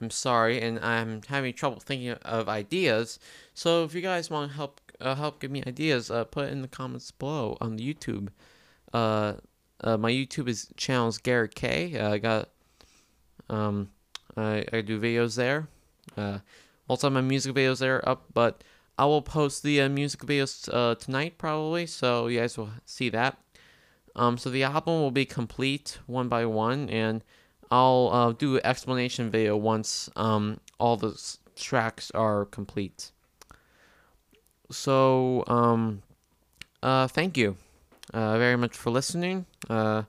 I'm 0.00 0.10
sorry 0.10 0.60
and 0.60 0.80
I'm 0.80 1.22
having 1.28 1.54
trouble 1.54 1.80
thinking 1.80 2.10
of 2.10 2.48
ideas. 2.48 3.18
So 3.54 3.84
if 3.84 3.94
you 3.94 4.00
guys 4.00 4.30
want 4.30 4.50
to 4.50 4.56
help 4.56 4.80
uh, 5.00 5.14
help 5.16 5.40
give 5.40 5.50
me 5.50 5.62
ideas, 5.66 6.10
uh, 6.10 6.24
put 6.24 6.46
it 6.46 6.52
in 6.52 6.62
the 6.62 6.68
comments 6.68 7.10
below 7.10 7.56
on 7.60 7.76
the 7.76 7.94
YouTube. 7.94 8.28
Uh, 8.92 9.34
uh 9.82 9.96
my 9.96 10.10
YouTube 10.10 10.48
is 10.48 10.68
channel 10.76 11.08
is 11.08 11.18
Garret 11.18 11.54
K. 11.54 11.98
Uh, 11.98 12.12
I 12.12 12.18
got 12.18 12.48
um 13.48 13.90
I, 14.36 14.64
I 14.72 14.80
do 14.80 15.00
videos 15.00 15.36
there. 15.36 15.68
Uh, 16.16 16.38
also 16.88 17.08
my 17.10 17.20
music 17.20 17.54
videos 17.54 17.78
there 17.78 18.06
up, 18.08 18.24
but 18.34 18.64
I 18.98 19.06
will 19.06 19.22
post 19.22 19.62
the 19.62 19.80
uh, 19.80 19.88
music 19.88 20.20
videos 20.20 20.68
uh, 20.72 20.94
tonight 20.96 21.38
probably, 21.38 21.86
so 21.86 22.26
you 22.26 22.40
guys 22.40 22.58
will 22.58 22.70
see 22.84 23.08
that. 23.10 23.38
Um, 24.14 24.36
so 24.36 24.50
the 24.50 24.62
album 24.62 25.00
will 25.00 25.10
be 25.10 25.24
complete 25.24 25.98
one 26.06 26.28
by 26.28 26.44
one, 26.44 26.90
and 26.90 27.24
I'll 27.70 28.10
uh, 28.12 28.32
do 28.32 28.56
an 28.56 28.60
explanation 28.64 29.30
video 29.30 29.56
once 29.56 30.10
um, 30.16 30.60
all 30.78 30.96
the 30.96 31.18
tracks 31.56 32.10
are 32.10 32.44
complete. 32.44 33.10
So, 34.70 35.44
um, 35.46 36.02
uh, 36.82 37.06
thank 37.08 37.36
you 37.36 37.56
uh, 38.12 38.38
very 38.38 38.56
much 38.56 38.76
for 38.76 38.90
listening. 38.90 39.46
Uh, 39.70 40.02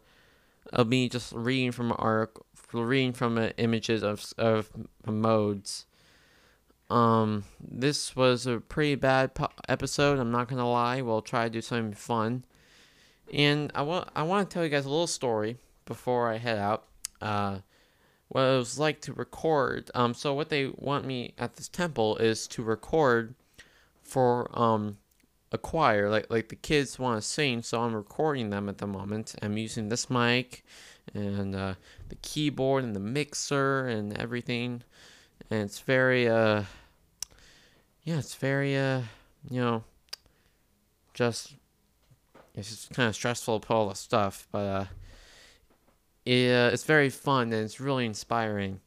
I'll 0.73 0.85
be 0.85 1.07
just 1.07 1.31
reading 1.33 1.71
from 1.71 1.91
our 1.93 2.29
reading 2.73 3.13
from 3.13 3.51
images 3.57 4.03
of 4.03 4.33
of 4.37 4.71
modes. 5.05 5.85
Um, 6.93 7.45
this 7.60 8.15
was 8.15 8.45
a 8.45 8.60
pretty 8.60 8.93
bad 8.93 9.34
po- 9.34 9.49
episode. 9.67 10.19
I'm 10.19 10.29
not 10.29 10.47
gonna 10.47 10.69
lie. 10.69 11.01
We'll 11.01 11.23
try 11.23 11.45
to 11.45 11.49
do 11.49 11.60
something 11.60 11.95
fun. 11.95 12.45
And 13.34 13.71
I 13.73 13.82
want 13.82 14.10
I 14.15 14.21
want 14.21 14.47
to 14.47 14.53
tell 14.53 14.63
you 14.63 14.69
guys 14.69 14.86
a 14.86 14.89
little 14.89 15.08
story 15.08 15.58
before 15.86 16.29
I 16.32 16.38
head 16.38 16.60
out. 16.60 16.86
Uh, 17.19 17.60
what 18.27 18.41
it 18.41 18.58
was 18.58 18.77
like 18.77 19.01
to 19.01 19.13
record. 19.13 19.89
Um, 19.95 20.13
so 20.13 20.36
what 20.36 20.49
they 20.49 20.67
want 20.67 21.06
me 21.06 21.34
at 21.39 21.56
this 21.56 21.67
temple 21.67 22.17
is 22.17 22.47
to 22.49 22.62
record 22.62 23.34
for 24.03 24.47
um 24.58 24.99
a 25.51 25.58
choir. 25.58 26.12
Like 26.12 26.29
like 26.29 26.49
the 26.49 26.56
kids 26.56 26.99
want 26.99 27.19
to 27.19 27.27
sing, 27.27 27.63
so 27.63 27.82
I'm 27.82 27.95
recording 27.95 28.51
them 28.51 28.69
at 28.69 28.77
the 28.77 28.86
moment. 28.86 29.34
I'm 29.41 29.58
using 29.58 29.89
this 29.89 30.12
mic 30.12 30.63
and 31.12 31.56
uh, 31.56 31.73
the 32.10 32.15
keyboard 32.17 32.84
and 32.84 32.95
the 32.95 32.99
mixer 32.99 33.88
and 33.88 34.15
everything. 34.15 34.84
And 35.49 35.63
it's 35.63 35.79
very 35.79 36.29
uh 36.29 36.65
yeah, 38.03 38.17
it's 38.17 38.35
very 38.35 38.77
uh 38.77 39.01
you 39.49 39.59
know 39.59 39.83
just 41.13 41.55
it's 42.55 42.69
just 42.69 42.93
kind 42.93 43.09
of 43.09 43.15
stressful 43.15 43.59
to 43.59 43.67
put 43.67 43.73
all 43.73 43.89
the 43.89 43.95
stuff, 43.95 44.47
but 44.51 44.59
uh, 44.59 44.85
it, 46.25 46.51
uh, 46.51 46.69
it's 46.71 46.83
very 46.83 47.09
fun 47.09 47.51
and 47.51 47.65
it's 47.65 47.79
really 47.79 48.05
inspiring. 48.05 48.79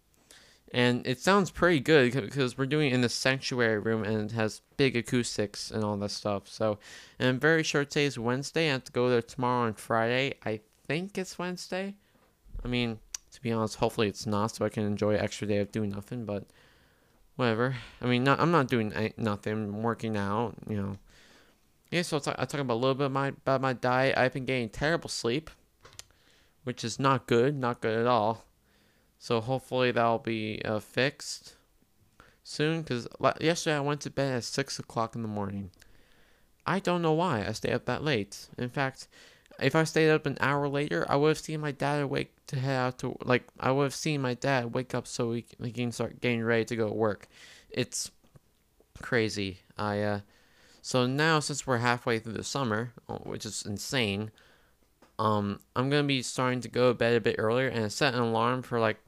And 0.72 1.06
it 1.06 1.20
sounds 1.20 1.50
pretty 1.50 1.80
good 1.80 2.12
because 2.12 2.58
we're 2.58 2.66
doing 2.66 2.90
it 2.90 2.94
in 2.94 3.00
the 3.00 3.08
sanctuary 3.08 3.78
room 3.78 4.04
and 4.04 4.30
it 4.30 4.34
has 4.34 4.60
big 4.76 4.96
acoustics 4.96 5.70
and 5.70 5.82
all 5.82 5.96
that 5.96 6.10
stuff. 6.10 6.48
So, 6.48 6.78
and 7.18 7.28
I'm 7.28 7.40
very 7.40 7.62
sure 7.62 7.84
today's 7.84 8.18
Wednesday. 8.18 8.68
I 8.68 8.72
have 8.72 8.84
to 8.84 8.92
go 8.92 9.08
there 9.08 9.22
tomorrow 9.22 9.66
and 9.66 9.78
Friday. 9.78 10.34
I 10.44 10.60
think 10.86 11.18
it's 11.18 11.38
Wednesday. 11.38 11.94
I 12.64 12.68
mean, 12.68 12.98
to 13.32 13.40
be 13.40 13.52
honest, 13.52 13.76
hopefully 13.76 14.08
it's 14.08 14.26
not, 14.26 14.54
so 14.54 14.64
I 14.64 14.68
can 14.68 14.84
enjoy 14.84 15.14
an 15.14 15.20
extra 15.20 15.46
day 15.46 15.58
of 15.58 15.72
doing 15.72 15.90
nothing. 15.90 16.24
But 16.24 16.44
whatever. 17.36 17.76
I 18.02 18.06
mean, 18.06 18.24
not, 18.24 18.40
I'm 18.40 18.50
not 18.50 18.68
doing 18.68 19.12
nothing. 19.16 19.52
I'm 19.52 19.82
working 19.82 20.16
out. 20.16 20.54
You 20.68 20.76
know, 20.76 20.96
yeah, 21.90 22.02
so 22.02 22.16
I'll 22.16 22.20
talk, 22.20 22.36
I'll 22.38 22.46
talk 22.46 22.60
about 22.60 22.74
a 22.74 22.82
little 22.82 22.94
bit 22.94 23.10
my, 23.10 23.28
about 23.28 23.60
my 23.60 23.72
diet. 23.72 24.18
I've 24.18 24.32
been 24.32 24.44
getting 24.44 24.68
terrible 24.68 25.08
sleep, 25.08 25.50
which 26.64 26.82
is 26.82 26.98
not 26.98 27.26
good, 27.26 27.56
not 27.56 27.80
good 27.80 27.98
at 27.98 28.06
all. 28.06 28.44
So 29.18 29.40
hopefully 29.40 29.92
that'll 29.92 30.18
be 30.18 30.60
uh, 30.64 30.80
fixed 30.80 31.54
soon. 32.42 32.82
Because 32.82 33.06
yesterday 33.40 33.76
I 33.76 33.80
went 33.80 34.00
to 34.02 34.10
bed 34.10 34.36
at 34.36 34.44
6 34.44 34.78
o'clock 34.78 35.14
in 35.14 35.22
the 35.22 35.28
morning. 35.28 35.70
I 36.66 36.80
don't 36.80 37.02
know 37.02 37.12
why 37.12 37.46
I 37.46 37.52
stayed 37.52 37.74
up 37.74 37.84
that 37.84 38.02
late. 38.02 38.48
In 38.58 38.68
fact, 38.68 39.06
if 39.60 39.76
I 39.76 39.84
stayed 39.84 40.10
up 40.10 40.26
an 40.26 40.36
hour 40.40 40.68
later, 40.68 41.06
I 41.08 41.16
would 41.16 41.28
have 41.28 41.38
seen 41.38 41.60
my 41.60 41.70
dad 41.70 42.02
awake 42.02 42.35
to 42.48 42.58
head 42.58 42.76
out 42.76 42.98
to 42.98 43.16
like 43.24 43.44
I 43.58 43.72
would 43.72 43.84
have 43.84 43.94
seen 43.94 44.20
my 44.20 44.34
dad 44.34 44.74
wake 44.74 44.94
up 44.94 45.06
so 45.06 45.32
he, 45.32 45.44
he 45.62 45.72
can 45.72 45.92
start 45.92 46.20
getting 46.20 46.42
ready 46.42 46.64
to 46.66 46.76
go 46.76 46.88
to 46.88 46.94
work. 46.94 47.28
It's 47.70 48.10
crazy. 49.02 49.60
I 49.76 50.00
uh 50.02 50.20
so 50.86 51.04
now, 51.04 51.40
since 51.40 51.66
we're 51.66 51.78
halfway 51.78 52.20
through 52.20 52.34
the 52.34 52.44
summer, 52.44 52.92
uh, 53.08 53.16
which 53.16 53.44
is 53.44 53.66
insane, 53.66 54.30
um, 55.18 55.58
I'm 55.74 55.90
gonna 55.90 56.04
be 56.04 56.22
starting 56.22 56.60
to 56.60 56.68
go 56.68 56.92
to 56.92 56.94
bed 56.94 57.16
a 57.16 57.20
bit 57.20 57.34
earlier 57.40 57.66
and 57.66 57.92
set 57.92 58.14
an 58.14 58.20
alarm 58.20 58.62
for 58.62 58.78
like 58.78 58.98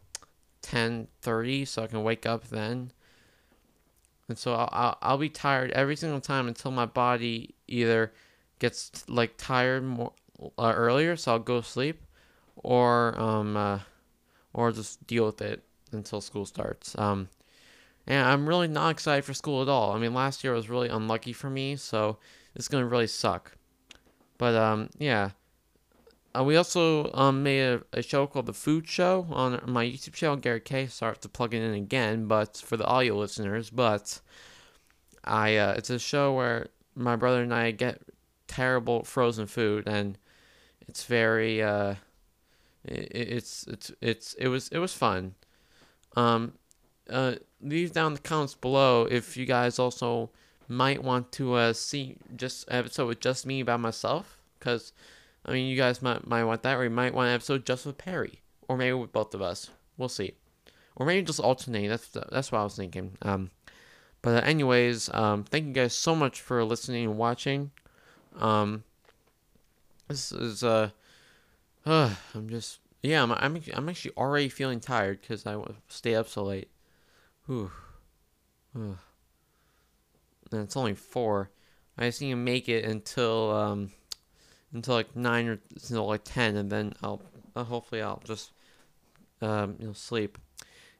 10:30 0.62 1.64
so 1.64 1.84
I 1.84 1.86
can 1.86 2.02
wake 2.02 2.26
up 2.26 2.48
then. 2.48 2.90
And 4.28 4.36
so 4.36 4.54
I'll, 4.54 4.68
I'll, 4.72 4.98
I'll 5.02 5.18
be 5.18 5.28
tired 5.28 5.70
every 5.70 5.94
single 5.94 6.20
time 6.20 6.48
until 6.48 6.72
my 6.72 6.84
body 6.84 7.54
either 7.68 8.12
gets 8.58 9.08
like 9.08 9.34
tired 9.36 9.84
more 9.84 10.14
uh, 10.58 10.72
earlier, 10.74 11.14
so 11.14 11.30
I'll 11.30 11.38
go 11.38 11.60
sleep, 11.60 12.02
or 12.62 13.18
um, 13.20 13.56
uh, 13.56 13.80
or 14.52 14.72
just 14.72 15.06
deal 15.06 15.26
with 15.26 15.40
it 15.40 15.62
until 15.92 16.20
school 16.20 16.46
starts. 16.46 16.96
Um, 16.98 17.28
and 18.06 18.26
I'm 18.26 18.48
really 18.48 18.68
not 18.68 18.90
excited 18.90 19.24
for 19.24 19.34
school 19.34 19.62
at 19.62 19.68
all. 19.68 19.92
I 19.92 19.98
mean, 19.98 20.14
last 20.14 20.42
year 20.42 20.54
was 20.54 20.70
really 20.70 20.88
unlucky 20.88 21.32
for 21.32 21.50
me, 21.50 21.76
so 21.76 22.18
it's 22.54 22.68
gonna 22.68 22.86
really 22.86 23.06
suck. 23.06 23.52
But 24.38 24.54
um, 24.54 24.90
yeah. 24.98 25.30
Uh, 26.38 26.44
we 26.44 26.56
also 26.56 27.10
um, 27.14 27.42
made 27.42 27.62
a, 27.62 27.82
a, 27.94 28.02
show 28.02 28.26
called 28.26 28.44
The 28.44 28.52
Food 28.52 28.86
Show 28.86 29.26
on 29.30 29.62
my 29.66 29.84
YouTube 29.84 30.12
channel, 30.12 30.36
Garret 30.36 30.66
K. 30.66 30.86
Sorry 30.86 31.16
to 31.16 31.28
plug 31.28 31.54
it 31.54 31.62
in 31.62 31.72
again, 31.72 32.26
but 32.26 32.58
for 32.58 32.76
the 32.76 32.84
audio 32.84 33.16
listeners, 33.16 33.70
but 33.70 34.20
I 35.24 35.56
uh, 35.56 35.74
it's 35.76 35.90
a 35.90 35.98
show 35.98 36.34
where 36.34 36.68
my 36.94 37.16
brother 37.16 37.42
and 37.42 37.54
I 37.54 37.70
get 37.70 38.02
terrible 38.46 39.04
frozen 39.04 39.46
food, 39.46 39.86
and 39.86 40.18
it's 40.86 41.04
very 41.04 41.62
uh, 41.62 41.94
it, 42.84 43.10
it's 43.12 43.66
it's 43.66 43.92
it's 44.00 44.34
it 44.34 44.48
was 44.48 44.68
it 44.68 44.78
was 44.78 44.94
fun. 44.94 45.34
Um, 46.16 46.54
uh, 47.10 47.36
leave 47.60 47.92
down 47.92 48.14
the 48.14 48.20
comments 48.20 48.54
below 48.54 49.06
if 49.10 49.36
you 49.36 49.46
guys 49.46 49.78
also 49.78 50.30
might 50.68 51.02
want 51.02 51.32
to 51.32 51.54
uh, 51.54 51.72
see 51.72 52.16
just 52.36 52.66
episode 52.70 53.06
with 53.06 53.20
just 53.20 53.46
me 53.46 53.62
by 53.62 53.76
myself. 53.76 54.38
Because, 54.58 54.92
I 55.44 55.52
mean, 55.52 55.66
you 55.66 55.76
guys 55.76 56.02
might, 56.02 56.26
might 56.26 56.44
want 56.44 56.62
that, 56.62 56.76
or 56.76 56.84
you 56.84 56.90
might 56.90 57.14
want 57.14 57.28
an 57.28 57.34
episode 57.34 57.64
just 57.64 57.86
with 57.86 57.98
Perry. 57.98 58.42
Or 58.68 58.76
maybe 58.76 58.92
with 58.92 59.12
both 59.12 59.34
of 59.34 59.40
us. 59.40 59.70
We'll 59.96 60.10
see. 60.10 60.34
Or 60.96 61.06
maybe 61.06 61.24
just 61.24 61.40
alternate. 61.40 61.88
That's 61.88 62.08
that's 62.08 62.52
what 62.52 62.58
I 62.58 62.64
was 62.64 62.76
thinking. 62.76 63.16
Um, 63.22 63.50
but 64.20 64.42
uh, 64.42 64.46
anyways, 64.46 65.08
um, 65.14 65.44
thank 65.44 65.66
you 65.66 65.72
guys 65.72 65.94
so 65.94 66.14
much 66.14 66.40
for 66.40 66.62
listening 66.64 67.04
and 67.04 67.16
watching. 67.16 67.70
Um, 68.36 68.82
this 70.08 70.32
is 70.32 70.62
uh, 70.62 70.68
uh 70.68 70.88
I'm 71.88 72.48
just 72.48 72.80
yeah, 73.02 73.22
I'm 73.22 73.32
I'm 73.32 73.62
I'm 73.72 73.88
actually 73.88 74.12
already 74.16 74.48
feeling 74.48 74.80
tired 74.80 75.20
because 75.20 75.46
I 75.46 75.56
stay 75.88 76.14
up 76.14 76.28
so 76.28 76.44
late. 76.44 76.68
Whew. 77.46 77.70
And 78.74 78.98
it's 80.52 80.76
only 80.76 80.94
four. 80.94 81.50
I 81.96 82.06
just 82.06 82.20
need 82.20 82.30
to 82.30 82.36
make 82.36 82.68
it 82.68 82.84
until 82.84 83.52
um 83.52 83.90
until 84.72 84.94
like 84.94 85.16
nine 85.16 85.48
or 85.48 85.60
until 85.72 86.06
like 86.06 86.22
ten, 86.24 86.56
and 86.56 86.70
then 86.70 86.92
I'll 87.02 87.22
uh, 87.56 87.64
hopefully 87.64 88.02
I'll 88.02 88.22
just 88.24 88.52
um 89.40 89.76
you 89.78 89.86
know 89.86 89.92
sleep. 89.92 90.38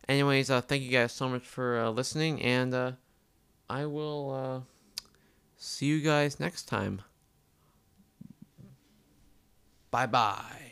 Anyways, 0.09 0.51
uh, 0.51 0.63
thank 0.63 0.83
you 0.83 0.91
guys 0.91 1.13
so 1.13 1.29
much 1.29 1.43
for 1.45 1.79
uh, 1.79 1.91
listening, 1.91 2.41
and 2.41 2.73
uh, 2.73 2.93
I 3.69 3.85
will 3.85 4.31
uh, 4.33 5.05
see 5.59 5.87
you 5.87 6.01
guys 6.01 6.41
next 6.41 6.65
time. 6.65 7.03
Bye 9.91 10.07
bye. 10.07 10.68